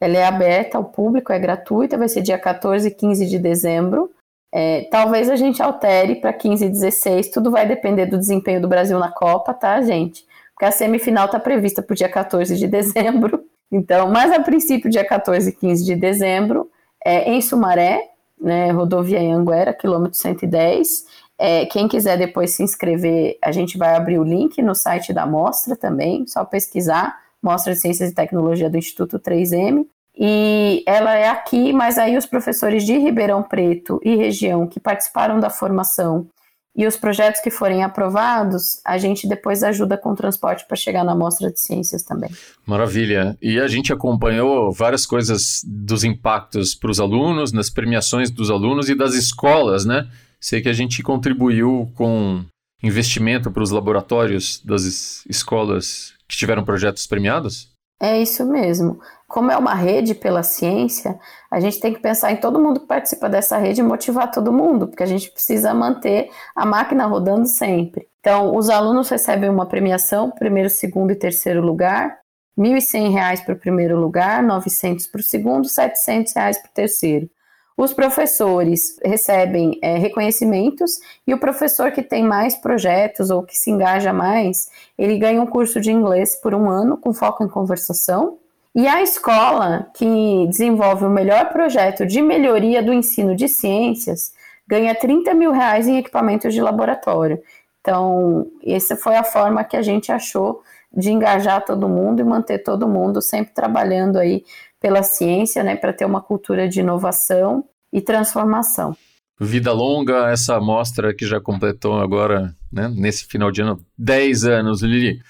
Ela 0.00 0.18
é 0.18 0.24
aberta 0.26 0.76
ao 0.76 0.82
público, 0.82 1.32
é 1.32 1.38
gratuita, 1.38 1.96
vai 1.96 2.08
ser 2.08 2.20
dia 2.20 2.37
14 2.37 2.88
e 2.88 2.90
15 2.90 3.26
de 3.26 3.38
dezembro. 3.38 4.10
É, 4.50 4.88
talvez 4.90 5.30
a 5.30 5.37
gente 5.37 5.62
altere 5.62 6.16
para 6.16 6.32
15 6.32 6.64
e 6.64 6.68
16, 6.68 7.30
tudo 7.30 7.52
vai 7.52 7.64
depender 7.64 8.06
do 8.06 8.18
desempenho 8.18 8.60
do 8.60 8.66
Brasil 8.66 8.98
na 8.98 9.08
Copa, 9.08 9.54
tá, 9.54 9.80
gente? 9.82 10.26
Porque 10.52 10.64
a 10.64 10.72
semifinal 10.72 11.26
está 11.26 11.38
prevista 11.38 11.80
para 11.80 11.92
o 11.92 11.96
dia 11.96 12.08
14 12.08 12.56
de 12.56 12.66
dezembro. 12.66 13.44
Então, 13.72 14.08
mas 14.08 14.30
a 14.30 14.38
princípio, 14.38 14.88
dia 14.88 15.04
14 15.04 15.50
e 15.50 15.52
15 15.52 15.84
de 15.84 15.96
dezembro, 15.96 16.70
é, 17.04 17.28
em 17.32 17.40
Sumaré, 17.40 18.08
né, 18.40 18.70
rodovia 18.70 19.18
Anguera, 19.20 19.72
quilômetro 19.72 20.16
110. 20.16 21.06
É, 21.38 21.66
quem 21.66 21.88
quiser 21.88 22.16
depois 22.16 22.52
se 22.52 22.62
inscrever, 22.62 23.38
a 23.42 23.50
gente 23.50 23.76
vai 23.76 23.94
abrir 23.94 24.18
o 24.18 24.24
link 24.24 24.62
no 24.62 24.74
site 24.74 25.12
da 25.12 25.26
mostra 25.26 25.76
também, 25.76 26.26
só 26.26 26.44
pesquisar 26.44 27.18
Mostra 27.42 27.74
de 27.74 27.80
Ciências 27.80 28.10
e 28.10 28.14
Tecnologia 28.14 28.70
do 28.70 28.78
Instituto 28.78 29.18
3M. 29.18 29.84
E 30.16 30.82
ela 30.86 31.14
é 31.14 31.28
aqui, 31.28 31.72
mas 31.72 31.98
aí 31.98 32.16
os 32.16 32.24
professores 32.24 32.84
de 32.84 32.96
Ribeirão 32.96 33.42
Preto 33.42 34.00
e 34.04 34.14
região 34.14 34.66
que 34.66 34.78
participaram 34.78 35.40
da 35.40 35.50
formação 35.50 36.28
e 36.76 36.86
os 36.86 36.96
projetos 36.96 37.40
que 37.40 37.50
forem 37.50 37.84
aprovados, 37.84 38.80
a 38.84 38.98
gente 38.98 39.28
depois 39.28 39.62
ajuda 39.62 39.96
com 39.96 40.10
o 40.10 40.16
transporte 40.16 40.66
para 40.66 40.76
chegar 40.76 41.04
na 41.04 41.14
mostra 41.14 41.52
de 41.52 41.60
ciências 41.60 42.02
também. 42.02 42.30
Maravilha. 42.66 43.38
E 43.40 43.60
a 43.60 43.68
gente 43.68 43.92
acompanhou 43.92 44.72
várias 44.72 45.06
coisas 45.06 45.60
dos 45.64 46.02
impactos 46.02 46.74
para 46.74 46.90
os 46.90 46.98
alunos, 46.98 47.52
nas 47.52 47.70
premiações 47.70 48.28
dos 48.28 48.50
alunos 48.50 48.88
e 48.88 48.94
das 48.94 49.14
escolas, 49.14 49.84
né? 49.84 50.08
Sei 50.44 50.61
que 50.61 50.68
a 50.68 50.74
gente 50.74 51.02
contribuiu 51.02 51.90
com 51.96 52.44
investimento 52.83 53.50
para 53.50 53.62
os 53.62 53.70
laboratórios 53.70 54.61
das 54.62 55.24
escolas 55.24 56.12
que 56.28 56.37
tiveram 56.37 56.62
projetos 56.62 57.07
premiados? 57.07 57.72
É 57.98 58.20
isso 58.20 58.44
mesmo. 58.44 59.00
Como 59.26 59.50
é 59.50 59.57
uma 59.57 59.74
rede 59.74 60.14
pela 60.14 60.42
ciência, 60.42 61.18
a 61.50 61.59
gente 61.61 61.80
tem 61.80 61.94
que 61.94 61.98
pensar 62.02 62.30
em 62.30 62.37
todo 62.37 62.61
mundo 62.61 62.80
que 62.80 62.87
participa 62.87 63.26
dessa 63.26 63.57
rede 63.57 63.80
e 63.80 63.83
motivar 63.83 64.30
todo 64.30 64.52
mundo, 64.52 64.87
porque 64.87 65.02
a 65.02 65.07
gente 65.07 65.30
precisa 65.30 65.72
manter 65.72 66.28
a 66.54 66.66
máquina 66.66 67.07
rodando 67.07 67.46
sempre. 67.46 68.07
Então, 68.20 68.54
os 68.54 68.68
alunos 68.68 69.09
recebem 69.09 69.48
uma 69.48 69.64
premiação, 69.64 70.30
primeiro, 70.30 70.68
segundo 70.68 71.11
e 71.11 71.16
terceiro 71.16 71.64
lugar, 71.64 72.18
R$ 72.54 72.64
1.100 72.64 73.46
para 73.46 73.54
o 73.54 73.59
primeiro 73.59 73.98
lugar, 73.98 74.42
R$ 74.42 74.46
900 74.48 75.07
para 75.07 75.22
o 75.22 75.24
segundo, 75.24 75.62
R$ 75.62 75.70
700 75.70 76.35
para 76.35 76.52
o 76.52 76.74
terceiro. 76.74 77.30
Os 77.76 77.92
professores 77.92 78.98
recebem 79.04 79.78
é, 79.82 79.98
reconhecimentos 79.98 81.00
e 81.26 81.34
o 81.34 81.38
professor 81.38 81.90
que 81.90 82.02
tem 82.02 82.22
mais 82.22 82.54
projetos 82.54 83.30
ou 83.30 83.42
que 83.42 83.56
se 83.56 83.70
engaja 83.70 84.12
mais, 84.12 84.70
ele 84.96 85.18
ganha 85.18 85.42
um 85.42 85.46
curso 85.46 85.80
de 85.80 85.90
inglês 85.90 86.37
por 86.40 86.54
um 86.54 86.70
ano 86.70 86.96
com 86.96 87.12
foco 87.12 87.42
em 87.42 87.48
conversação. 87.48 88.38
E 88.74 88.87
a 88.87 89.02
escola 89.02 89.88
que 89.94 90.46
desenvolve 90.48 91.04
o 91.04 91.10
melhor 91.10 91.50
projeto 91.50 92.06
de 92.06 92.22
melhoria 92.22 92.82
do 92.82 92.92
ensino 92.92 93.34
de 93.34 93.48
ciências 93.48 94.32
ganha 94.66 94.94
30 94.94 95.34
mil 95.34 95.50
reais 95.50 95.88
em 95.88 95.98
equipamentos 95.98 96.54
de 96.54 96.60
laboratório. 96.60 97.40
Então, 97.80 98.46
essa 98.64 98.96
foi 98.96 99.16
a 99.16 99.24
forma 99.24 99.64
que 99.64 99.76
a 99.76 99.82
gente 99.82 100.10
achou 100.10 100.62
de 100.96 101.11
engajar 101.11 101.64
todo 101.64 101.88
mundo 101.88 102.20
e 102.20 102.24
manter 102.24 102.59
todo 102.59 102.88
mundo 102.88 103.20
sempre 103.20 103.52
trabalhando 103.52 104.18
aí 104.18 104.44
pela 104.80 105.02
ciência, 105.02 105.62
né, 105.62 105.76
para 105.76 105.92
ter 105.92 106.04
uma 106.04 106.20
cultura 106.20 106.68
de 106.68 106.80
inovação 106.80 107.64
e 107.92 108.00
transformação. 108.00 108.96
Vida 109.40 109.72
longa, 109.72 110.30
essa 110.30 110.57
amostra 110.57 111.14
que 111.14 111.26
já 111.26 111.40
completou 111.40 112.00
agora, 112.00 112.54
né, 112.72 112.88
nesse 112.94 113.26
final 113.26 113.50
de 113.50 113.62
ano, 113.62 113.80
10 113.98 114.44
anos, 114.44 114.83
Lili. 114.83 115.20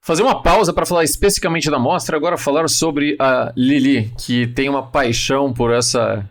Fazer 0.00 0.22
uma 0.22 0.42
pausa 0.42 0.72
para 0.72 0.86
falar 0.86 1.04
especificamente 1.04 1.70
da 1.70 1.78
mostra, 1.78 2.16
agora 2.16 2.38
falar 2.38 2.68
sobre 2.68 3.16
a 3.18 3.52
Lili, 3.56 4.12
que 4.18 4.46
tem 4.46 4.68
uma 4.68 4.90
paixão 4.90 5.52
por 5.52 5.72
essa 5.72 6.28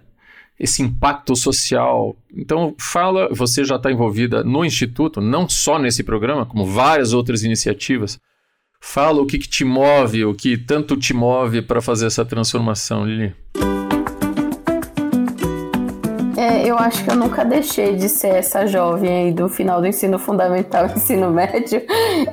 esse 0.60 0.82
impacto 0.82 1.36
social. 1.36 2.16
Então, 2.34 2.74
fala, 2.80 3.30
você 3.32 3.64
já 3.64 3.76
está 3.76 3.92
envolvida 3.92 4.44
no 4.44 4.66
Instituto, 4.66 5.22
não 5.22 5.48
só 5.48 5.78
nesse 5.78 6.04
programa, 6.04 6.46
como 6.46 6.66
várias 6.66 7.14
outras 7.14 7.44
iniciativas. 7.44 8.20
Fala 8.80 9.22
o 9.22 9.26
que, 9.26 9.38
que 9.38 9.48
te 9.48 9.66
move, 9.66 10.26
o 10.26 10.34
que 10.34 10.58
tanto 10.58 10.96
te 10.98 11.14
move 11.14 11.62
para 11.62 11.82
fazer 11.82 12.08
essa 12.08 12.24
transformação, 12.24 13.06
Lili. 13.06 13.36
É, 16.38 16.68
eu 16.68 16.78
acho 16.78 17.04
que 17.04 17.10
eu 17.10 17.16
nunca 17.16 17.44
deixei 17.44 17.96
de 17.96 18.08
ser 18.08 18.36
essa 18.36 18.68
jovem 18.68 19.10
aí 19.10 19.32
do 19.32 19.50
final 19.50 19.82
do 19.82 19.88
ensino 19.88 20.20
fundamental 20.20 20.88
e 20.88 20.94
ensino 20.98 21.32
médio. 21.32 21.82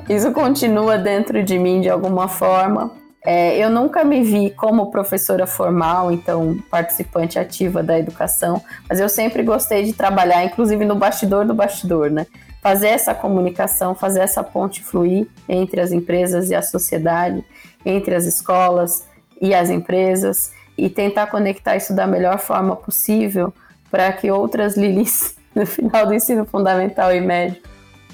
Isso 0.09 0.31
continua 0.33 0.99
dentro 0.99 1.43
de 1.43 1.59
mim 1.59 1.81
de 1.81 1.89
alguma 1.89 2.29
forma. 2.29 2.91
É, 3.27 3.57
eu 3.57 3.71
nunca 3.71 4.05
me 4.05 4.23
vi 4.23 4.51
como 4.51 4.91
professora 4.91 5.47
formal, 5.47 6.13
então 6.13 6.59
participante 6.71 7.39
ativa 7.39 7.83
da 7.83 7.99
educação, 7.99 8.63
mas 8.87 9.01
eu 9.01 9.09
sempre 9.09 9.43
gostei 9.43 9.83
de 9.83 9.95
trabalhar, 9.95 10.45
inclusive 10.45 10.85
no 10.85 10.95
bastidor 10.95 11.47
do 11.47 11.55
bastidor, 11.55 12.11
né? 12.11 12.27
Fazer 12.65 12.89
essa 12.89 13.15
comunicação, 13.15 13.95
fazer 13.95 14.21
essa 14.21 14.43
ponte 14.43 14.83
fluir 14.83 15.29
entre 15.47 15.83
as 15.83 15.93
empresas 15.93 16.49
e 16.49 16.55
a 16.55 16.63
sociedade, 16.63 17.45
entre 17.85 18.15
as 18.15 18.25
escolas 18.25 19.07
e 19.39 19.55
as 19.55 19.69
empresas, 19.69 20.51
e 20.77 20.89
tentar 20.89 21.27
conectar 21.27 21.77
isso 21.77 21.95
da 21.95 22.07
melhor 22.07 22.39
forma 22.39 22.75
possível 22.75 23.53
para 23.91 24.11
que 24.15 24.31
outras 24.31 24.79
Lilis 24.79 25.37
no 25.55 25.67
final 25.67 26.07
do 26.07 26.15
ensino 26.15 26.47
fundamental 26.47 27.15
e 27.15 27.21
médio 27.21 27.61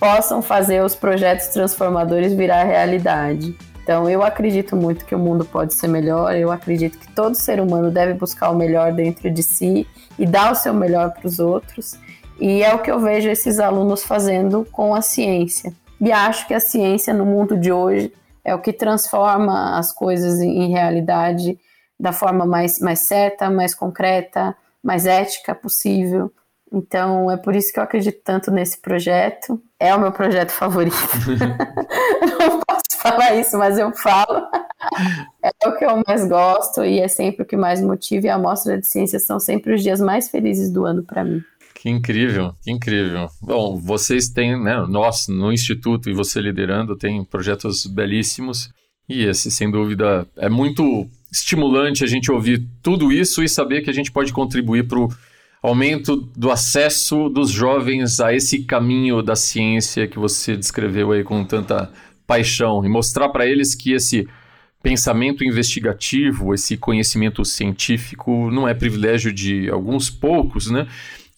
possam 0.01 0.43
fazer 0.43 0.83
os 0.83 0.97
projetos 0.97 1.47
transformadores 1.47 2.33
virar 2.33 2.65
realidade. 2.65 3.57
Então, 3.85 4.11
eu 4.11 4.21
acredito 4.25 4.75
muito 4.75 5.05
que 5.05 5.15
o 5.15 5.19
mundo 5.19 5.45
pode 5.45 5.75
ser 5.75 5.87
melhor, 5.87 6.35
eu 6.35 6.51
acredito 6.51 6.99
que 6.99 7.09
todo 7.13 7.37
ser 7.37 7.61
humano 7.61 7.89
deve 7.89 8.15
buscar 8.15 8.51
o 8.51 8.57
melhor 8.57 8.93
dentro 8.93 9.31
de 9.31 9.45
si 9.45 9.87
e 10.19 10.27
dar 10.27 10.51
o 10.51 10.55
seu 10.57 10.75
melhor 10.75 11.13
para 11.13 11.27
os 11.27 11.39
outros. 11.39 11.99
E 12.41 12.63
é 12.63 12.75
o 12.75 12.81
que 12.81 12.91
eu 12.91 12.99
vejo 12.99 13.29
esses 13.29 13.61
alunos 13.61 14.03
fazendo 14.03 14.67
com 14.73 14.95
a 14.95 15.03
ciência. 15.03 15.73
E 16.01 16.11
acho 16.11 16.47
que 16.47 16.55
a 16.55 16.61
ciência 16.61 17.13
no 17.13 17.27
mundo 17.27 17.57
de 17.57 17.71
hoje 17.71 18.13
é 18.43 18.55
o 18.55 18.61
que 18.61 18.73
transforma 18.73 19.79
as 19.79 19.93
coisas 19.93 20.41
em 20.41 20.71
realidade 20.71 21.59
da 21.99 22.13
forma 22.13 22.47
mais, 22.47 22.81
mais 22.81 23.01
certa, 23.01 23.51
mais 23.51 23.75
concreta, 23.75 24.57
mais 24.83 25.05
ética 25.05 25.55
possível. 25.55 26.33
Então, 26.73 27.31
é 27.31 27.37
por 27.37 27.55
isso 27.55 27.73
que 27.73 27.79
eu 27.79 27.83
acredito 27.83 28.23
tanto 28.25 28.51
nesse 28.51 28.79
projeto. 28.81 29.61
É 29.79 29.95
o 29.95 30.01
meu 30.01 30.13
projeto 30.13 30.51
favorito. 30.51 30.97
não 32.41 32.61
posso 32.61 33.03
falar 33.03 33.35
isso, 33.35 33.59
mas 33.59 33.79
eu 33.79 33.93
falo. 33.93 34.47
É 35.43 35.69
o 35.69 35.77
que 35.77 35.85
eu 35.85 36.03
mais 36.07 36.27
gosto 36.27 36.83
e 36.85 37.01
é 37.01 37.09
sempre 37.09 37.43
o 37.43 37.47
que 37.47 37.57
mais 37.57 37.83
motiva. 37.83 38.27
E 38.27 38.31
a 38.31 38.39
Mostra 38.39 38.79
de 38.79 38.87
Ciências 38.87 39.25
são 39.25 39.39
sempre 39.39 39.75
os 39.75 39.83
dias 39.83 40.01
mais 40.01 40.29
felizes 40.29 40.71
do 40.71 40.87
ano 40.87 41.03
para 41.03 41.25
mim. 41.25 41.43
Que 41.81 41.89
incrível, 41.89 42.53
que 42.63 42.71
incrível. 42.71 43.31
Bom, 43.41 43.81
vocês 43.81 44.29
têm, 44.29 44.63
né, 44.63 44.85
nós 44.87 45.29
no 45.29 45.51
Instituto 45.51 46.11
e 46.11 46.13
você 46.13 46.39
liderando, 46.39 46.95
tem 46.95 47.25
projetos 47.25 47.87
belíssimos. 47.87 48.69
E 49.09 49.25
esse, 49.25 49.51
sem 49.51 49.71
dúvida, 49.71 50.29
é 50.37 50.51
muito 50.51 51.09
estimulante 51.33 52.05
a 52.05 52.07
gente 52.07 52.31
ouvir 52.31 52.69
tudo 52.83 53.11
isso 53.11 53.43
e 53.43 53.49
saber 53.49 53.81
que 53.81 53.89
a 53.89 53.95
gente 53.95 54.13
pode 54.13 54.31
contribuir 54.31 54.87
para 54.87 54.99
o 54.99 55.09
aumento 55.63 56.17
do 56.37 56.51
acesso 56.51 57.31
dos 57.31 57.51
jovens 57.51 58.21
a 58.21 58.35
esse 58.35 58.65
caminho 58.65 59.23
da 59.23 59.35
ciência 59.35 60.07
que 60.07 60.19
você 60.19 60.59
descreveu 60.59 61.13
aí 61.13 61.25
com 61.25 61.43
tanta 61.47 61.91
paixão 62.27 62.85
e 62.85 62.91
mostrar 62.91 63.31
para 63.31 63.47
eles 63.47 63.75
que 63.75 63.93
esse 63.93 64.29
pensamento 64.83 65.43
investigativo, 65.43 66.53
esse 66.53 66.77
conhecimento 66.77 67.43
científico 67.43 68.51
não 68.51 68.69
é 68.69 68.75
privilégio 68.75 69.33
de 69.33 69.71
alguns 69.71 70.11
poucos, 70.11 70.71
né? 70.71 70.87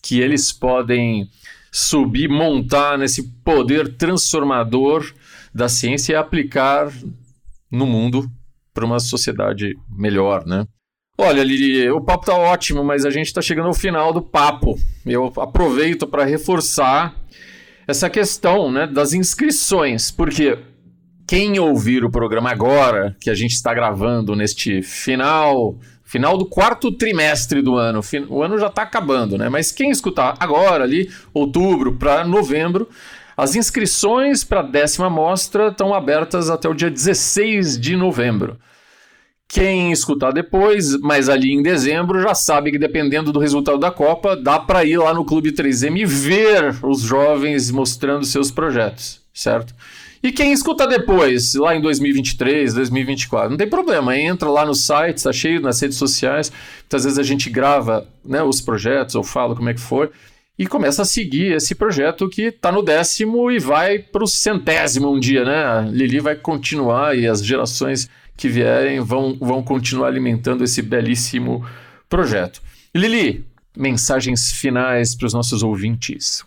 Que 0.02 0.20
eles 0.20 0.52
podem 0.52 1.28
subir, 1.70 2.28
montar 2.28 2.98
nesse 2.98 3.22
poder 3.44 3.96
transformador 3.96 5.10
da 5.54 5.68
ciência 5.68 6.12
e 6.12 6.16
aplicar 6.16 6.92
no 7.70 7.86
mundo 7.86 8.30
para 8.74 8.84
uma 8.84 9.00
sociedade 9.00 9.74
melhor, 9.88 10.44
né? 10.46 10.66
Olha, 11.16 11.42
Lili, 11.44 11.90
o 11.90 12.00
papo 12.00 12.26
tá 12.26 12.34
ótimo, 12.34 12.82
mas 12.82 13.04
a 13.04 13.10
gente 13.10 13.26
está 13.26 13.40
chegando 13.40 13.68
ao 13.68 13.74
final 13.74 14.12
do 14.12 14.22
papo. 14.22 14.78
Eu 15.04 15.32
aproveito 15.36 16.06
para 16.06 16.24
reforçar 16.24 17.14
essa 17.86 18.08
questão 18.08 18.70
né, 18.70 18.86
das 18.86 19.12
inscrições, 19.12 20.10
porque 20.10 20.58
quem 21.28 21.58
ouvir 21.58 22.04
o 22.04 22.10
programa 22.10 22.50
agora, 22.50 23.16
que 23.20 23.30
a 23.30 23.34
gente 23.34 23.52
está 23.52 23.72
gravando 23.74 24.34
neste 24.34 24.82
final, 24.82 25.78
final 26.12 26.36
do 26.36 26.44
quarto 26.44 26.92
trimestre 26.92 27.62
do 27.62 27.74
ano, 27.76 28.00
o 28.28 28.42
ano 28.42 28.58
já 28.58 28.66
está 28.66 28.82
acabando, 28.82 29.38
né? 29.38 29.48
Mas 29.48 29.72
quem 29.72 29.90
escutar 29.90 30.36
agora, 30.38 30.84
ali, 30.84 31.10
outubro 31.32 31.94
para 31.94 32.22
novembro, 32.22 32.86
as 33.34 33.56
inscrições 33.56 34.44
para 34.44 34.60
a 34.60 34.62
décima 34.62 35.08
mostra 35.08 35.68
estão 35.68 35.94
abertas 35.94 36.50
até 36.50 36.68
o 36.68 36.74
dia 36.74 36.90
16 36.90 37.80
de 37.80 37.96
novembro. 37.96 38.58
Quem 39.48 39.90
escutar 39.90 40.32
depois, 40.32 41.00
mas 41.00 41.30
ali 41.30 41.50
em 41.50 41.62
dezembro, 41.62 42.20
já 42.20 42.34
sabe 42.34 42.70
que 42.70 42.78
dependendo 42.78 43.32
do 43.32 43.40
resultado 43.40 43.78
da 43.78 43.90
Copa, 43.90 44.36
dá 44.36 44.60
para 44.60 44.84
ir 44.84 44.98
lá 44.98 45.14
no 45.14 45.24
Clube 45.24 45.50
3M 45.50 45.96
e 46.00 46.04
ver 46.04 46.74
os 46.82 47.00
jovens 47.00 47.70
mostrando 47.70 48.26
seus 48.26 48.50
projetos, 48.50 49.22
certo? 49.32 49.74
E 50.22 50.30
quem 50.30 50.52
escuta 50.52 50.86
depois, 50.86 51.54
lá 51.54 51.74
em 51.74 51.80
2023, 51.80 52.74
2024, 52.74 53.50
não 53.50 53.56
tem 53.56 53.68
problema, 53.68 54.16
entra 54.16 54.48
lá 54.48 54.64
no 54.64 54.74
site, 54.74 55.16
está 55.16 55.32
cheio 55.32 55.60
nas 55.60 55.80
redes 55.80 55.98
sociais. 55.98 56.52
Muitas 56.82 57.04
vezes 57.04 57.18
a 57.18 57.24
gente 57.24 57.50
grava 57.50 58.06
né, 58.24 58.40
os 58.42 58.60
projetos 58.60 59.16
ou 59.16 59.24
fala 59.24 59.56
como 59.56 59.68
é 59.68 59.74
que 59.74 59.80
foi 59.80 60.10
e 60.58 60.66
começa 60.66 61.02
a 61.02 61.04
seguir 61.04 61.52
esse 61.52 61.74
projeto 61.74 62.28
que 62.28 62.42
está 62.42 62.70
no 62.70 62.82
décimo 62.82 63.50
e 63.50 63.58
vai 63.58 63.98
para 63.98 64.22
o 64.22 64.28
centésimo 64.28 65.10
um 65.10 65.18
dia, 65.18 65.44
né? 65.44 65.64
A 65.64 65.80
Lili 65.80 66.20
vai 66.20 66.36
continuar 66.36 67.18
e 67.18 67.26
as 67.26 67.44
gerações 67.44 68.08
que 68.36 68.48
vierem 68.48 69.00
vão, 69.00 69.36
vão 69.40 69.62
continuar 69.62 70.08
alimentando 70.08 70.62
esse 70.62 70.82
belíssimo 70.82 71.66
projeto. 72.08 72.62
Lili, 72.94 73.44
mensagens 73.76 74.52
finais 74.52 75.16
para 75.16 75.26
os 75.26 75.34
nossos 75.34 75.62
ouvintes. 75.62 76.44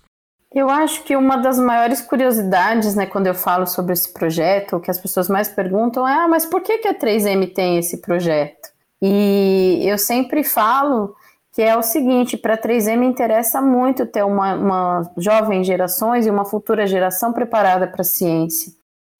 Eu 0.55 0.69
acho 0.69 1.03
que 1.03 1.17
uma 1.17 1.35
das 1.35 1.59
maiores 1.59 1.99
curiosidades, 1.99 2.95
né, 2.95 3.05
quando 3.05 3.27
eu 3.27 3.35
falo 3.35 3.67
sobre 3.67 3.91
esse 3.91 4.13
projeto, 4.13 4.77
o 4.77 4.79
que 4.79 4.89
as 4.89 4.97
pessoas 4.97 5.27
mais 5.27 5.49
perguntam 5.49 6.07
é: 6.07 6.13
ah, 6.13 6.27
mas 6.29 6.45
por 6.45 6.61
que, 6.61 6.77
que 6.77 6.87
a 6.87 6.97
3M 6.97 7.53
tem 7.53 7.77
esse 7.77 7.97
projeto? 7.97 8.69
E 9.01 9.81
eu 9.83 9.97
sempre 9.97 10.45
falo 10.45 11.13
que 11.51 11.61
é 11.61 11.75
o 11.75 11.83
seguinte: 11.83 12.37
para 12.37 12.53
a 12.53 12.57
3M 12.57 13.03
interessa 13.03 13.61
muito 13.61 14.05
ter 14.05 14.23
uma, 14.23 14.55
uma 14.55 15.11
jovem 15.17 15.61
gerações 15.61 16.25
e 16.25 16.29
uma 16.29 16.45
futura 16.45 16.87
geração 16.87 17.33
preparada 17.33 17.85
para 17.85 18.01
a 18.01 18.05
ciência. 18.05 18.71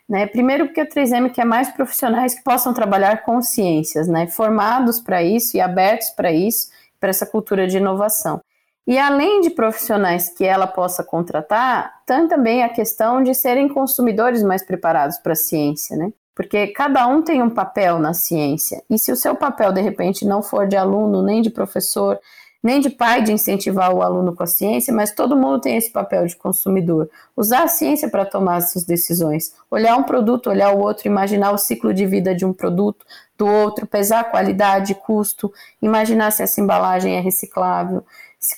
Né? 0.08 0.28
Primeiro, 0.28 0.68
porque 0.68 0.80
a 0.80 0.88
3M 0.88 1.34
quer 1.34 1.46
mais 1.46 1.70
profissionais 1.70 2.34
que 2.34 2.44
possam 2.44 2.74
trabalhar 2.74 3.24
com 3.24 3.42
ciências, 3.42 4.08
né? 4.08 4.26
formados 4.28 5.02
para 5.02 5.22
isso 5.22 5.58
e 5.58 5.60
abertos 5.60 6.12
para 6.12 6.32
isso, 6.32 6.70
para 6.98 7.10
essa 7.10 7.26
cultura 7.26 7.68
de 7.68 7.76
inovação. 7.76 8.40
E 8.88 9.00
além 9.00 9.42
de 9.42 9.50
profissionais 9.50 10.30
que 10.30 10.44
ela 10.44 10.68
possa 10.68 11.04
contratar, 11.04 12.02
tem 12.06 12.28
também 12.28 12.64
a 12.64 12.70
questão 12.70 13.24
de 13.24 13.34
serem 13.34 13.68
consumidores 13.68 14.44
mais 14.44 14.64
preparados 14.64 15.18
para 15.18 15.34
a 15.34 15.36
ciência, 15.36 15.98
né? 15.98 16.14
Porque 16.36 16.68
cada 16.68 17.08
um 17.08 17.22
tem 17.22 17.42
um 17.42 17.50
papel 17.50 17.98
na 17.98 18.14
ciência. 18.14 18.84
E 18.90 19.00
se 19.00 19.12
o 19.12 19.16
seu 19.16 19.36
papel, 19.36 19.72
de 19.72 19.82
repente, 19.82 20.26
não 20.26 20.44
for 20.44 20.68
de 20.68 20.76
aluno, 20.76 21.24
nem 21.24 21.42
de 21.42 21.50
professor, 21.50 22.20
nem 22.66 22.80
de 22.80 22.90
pai 22.90 23.22
de 23.22 23.32
incentivar 23.32 23.94
o 23.94 24.02
aluno 24.02 24.36
com 24.36 24.42
a 24.42 24.48
ciência, 24.48 24.92
mas 24.92 25.12
todo 25.12 25.38
mundo 25.38 25.62
tem 25.62 25.78
esse 25.78 25.92
papel 25.92 26.26
de 26.26 26.36
consumidor. 26.36 27.08
Usar 27.38 27.64
a 27.64 27.68
ciência 27.68 28.10
para 28.10 28.26
tomar 28.26 28.60
suas 28.62 28.84
decisões. 28.84 29.54
Olhar 29.70 29.96
um 29.96 30.04
produto, 30.04 30.50
olhar 30.50 30.72
o 30.72 30.80
outro, 30.80 31.08
imaginar 31.08 31.52
o 31.52 31.60
ciclo 31.60 31.94
de 31.94 32.08
vida 32.08 32.34
de 32.34 32.44
um 32.44 32.52
produto, 32.52 33.06
do 33.38 33.46
outro, 33.46 33.86
pesar 33.86 34.32
qualidade, 34.32 34.96
custo, 34.96 35.54
imaginar 35.80 36.32
se 36.32 36.42
essa 36.42 36.60
embalagem 36.60 37.16
é 37.16 37.20
reciclável, 37.20 38.04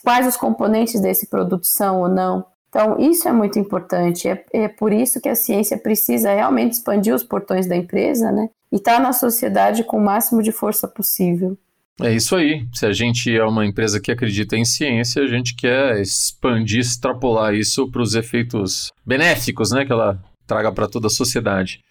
quais 0.03 0.27
os 0.27 0.37
componentes 0.37 1.01
desse 1.01 1.27
produto 1.27 1.65
são 1.65 2.01
ou 2.01 2.09
não. 2.09 2.45
Então, 2.69 2.99
isso 2.99 3.27
é 3.27 3.31
muito 3.31 3.57
importante. 3.57 4.27
É, 4.27 4.45
é 4.53 4.67
por 4.67 4.91
isso 4.91 5.21
que 5.21 5.29
a 5.29 5.35
ciência 5.35 5.77
precisa 5.77 6.33
realmente 6.33 6.73
expandir 6.73 7.13
os 7.13 7.23
portões 7.23 7.65
da 7.65 7.75
empresa, 7.75 8.31
né? 8.31 8.49
E 8.71 8.75
estar 8.75 8.95
tá 8.95 8.99
na 8.99 9.13
sociedade 9.13 9.83
com 9.83 9.97
o 9.97 10.03
máximo 10.03 10.43
de 10.43 10.51
força 10.51 10.87
possível. 10.87 11.57
É 11.99 12.13
isso 12.13 12.35
aí. 12.35 12.67
Se 12.73 12.85
a 12.85 12.93
gente 12.93 13.35
é 13.35 13.43
uma 13.43 13.65
empresa 13.65 13.99
que 13.99 14.11
acredita 14.11 14.55
em 14.55 14.65
ciência, 14.65 15.23
a 15.23 15.27
gente 15.27 15.55
quer 15.55 15.99
expandir, 15.99 16.79
extrapolar 16.79 17.55
isso 17.55 17.89
para 17.89 18.01
os 18.01 18.13
efeitos 18.13 18.91
benéficos 19.05 19.71
né, 19.71 19.83
que 19.83 19.91
ela 19.91 20.21
traga 20.45 20.71
para 20.71 20.87
toda 20.87 21.07
a 21.07 21.11
sociedade. 21.11 21.81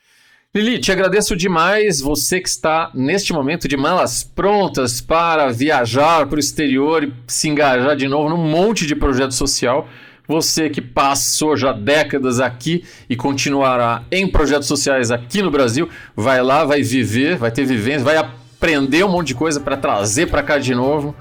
Lili, 0.57 0.79
te 0.79 0.91
agradeço 0.91 1.37
demais. 1.37 2.01
Você 2.01 2.41
que 2.41 2.49
está 2.49 2.91
neste 2.95 3.31
momento 3.31 3.69
de 3.69 3.77
malas 3.77 4.25
prontas 4.25 5.03
para 5.03 5.53
viajar 5.53 6.27
para 6.27 6.37
o 6.37 6.41
exterior 6.41 7.05
e 7.05 7.13
se 7.27 7.51
engajar 7.51 7.95
de 7.95 8.09
novo 8.09 8.31
num 8.31 8.39
monte 8.39 8.87
de 8.87 8.97
projeto 8.97 9.33
social. 9.33 9.87
Você 10.27 10.71
que 10.71 10.81
passou 10.81 11.59
já 11.59 11.73
décadas 11.73 12.41
aqui 12.41 12.83
e 13.07 13.15
continuará 13.15 14.03
em 14.11 14.27
projetos 14.27 14.67
sociais 14.67 15.11
aqui 15.11 15.43
no 15.43 15.51
Brasil, 15.51 15.91
vai 16.17 16.43
lá, 16.43 16.65
vai 16.65 16.81
viver, 16.81 17.37
vai 17.37 17.51
ter 17.51 17.67
vivência, 17.67 18.03
vai 18.03 18.17
aprender 18.17 19.05
um 19.05 19.11
monte 19.11 19.27
de 19.27 19.35
coisa 19.35 19.61
para 19.61 19.77
trazer 19.77 20.31
para 20.31 20.43
cá 20.43 20.57
de 20.57 20.75
novo. 20.75 21.15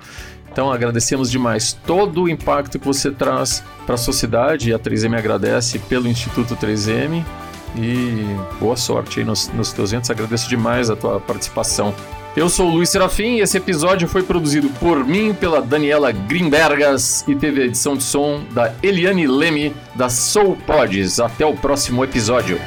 Então 0.50 0.72
agradecemos 0.72 1.30
demais 1.30 1.74
todo 1.86 2.24
o 2.24 2.30
impacto 2.30 2.80
que 2.80 2.86
você 2.86 3.12
traz 3.12 3.62
para 3.86 3.96
a 3.96 3.98
sociedade 3.98 4.70
e 4.70 4.74
a 4.74 4.80
3M 4.80 5.18
agradece 5.18 5.78
pelo 5.78 6.08
Instituto 6.08 6.56
3M 6.56 7.22
e 7.78 8.26
boa 8.60 8.76
sorte 8.76 9.20
aí 9.20 9.26
nos, 9.26 9.48
nos 9.50 9.72
teus 9.74 9.92
eventos. 9.92 10.10
Agradeço 10.10 10.50
demais 10.50 10.90
a 10.90 10.96
tua 10.96 11.20
participação. 11.20 11.94
Eu 12.36 12.50
sou 12.50 12.68
o 12.68 12.74
Luiz 12.74 12.90
Serafim 12.90 13.38
e 13.38 13.42
esse 13.42 13.58
episódio 13.58 14.10
foi 14.10 14.22
produzido 14.22 14.70
por 14.72 15.06
mim, 15.06 15.34
pela 15.34 15.62
Daniela 15.62 16.12
Grimbergas 16.12 17.24
e 17.28 17.34
teve 17.34 17.62
a 17.62 17.66
edição 17.66 17.96
de 17.96 18.04
som 18.04 18.44
da 18.52 18.74
Eliane 18.84 19.26
Leme 19.26 19.74
da 19.96 20.10
Soul 20.10 20.58
Pods. 20.68 21.20
Até 21.22 21.46
o 21.46 21.56
próximo 21.56 22.04
episódio. 22.04 22.60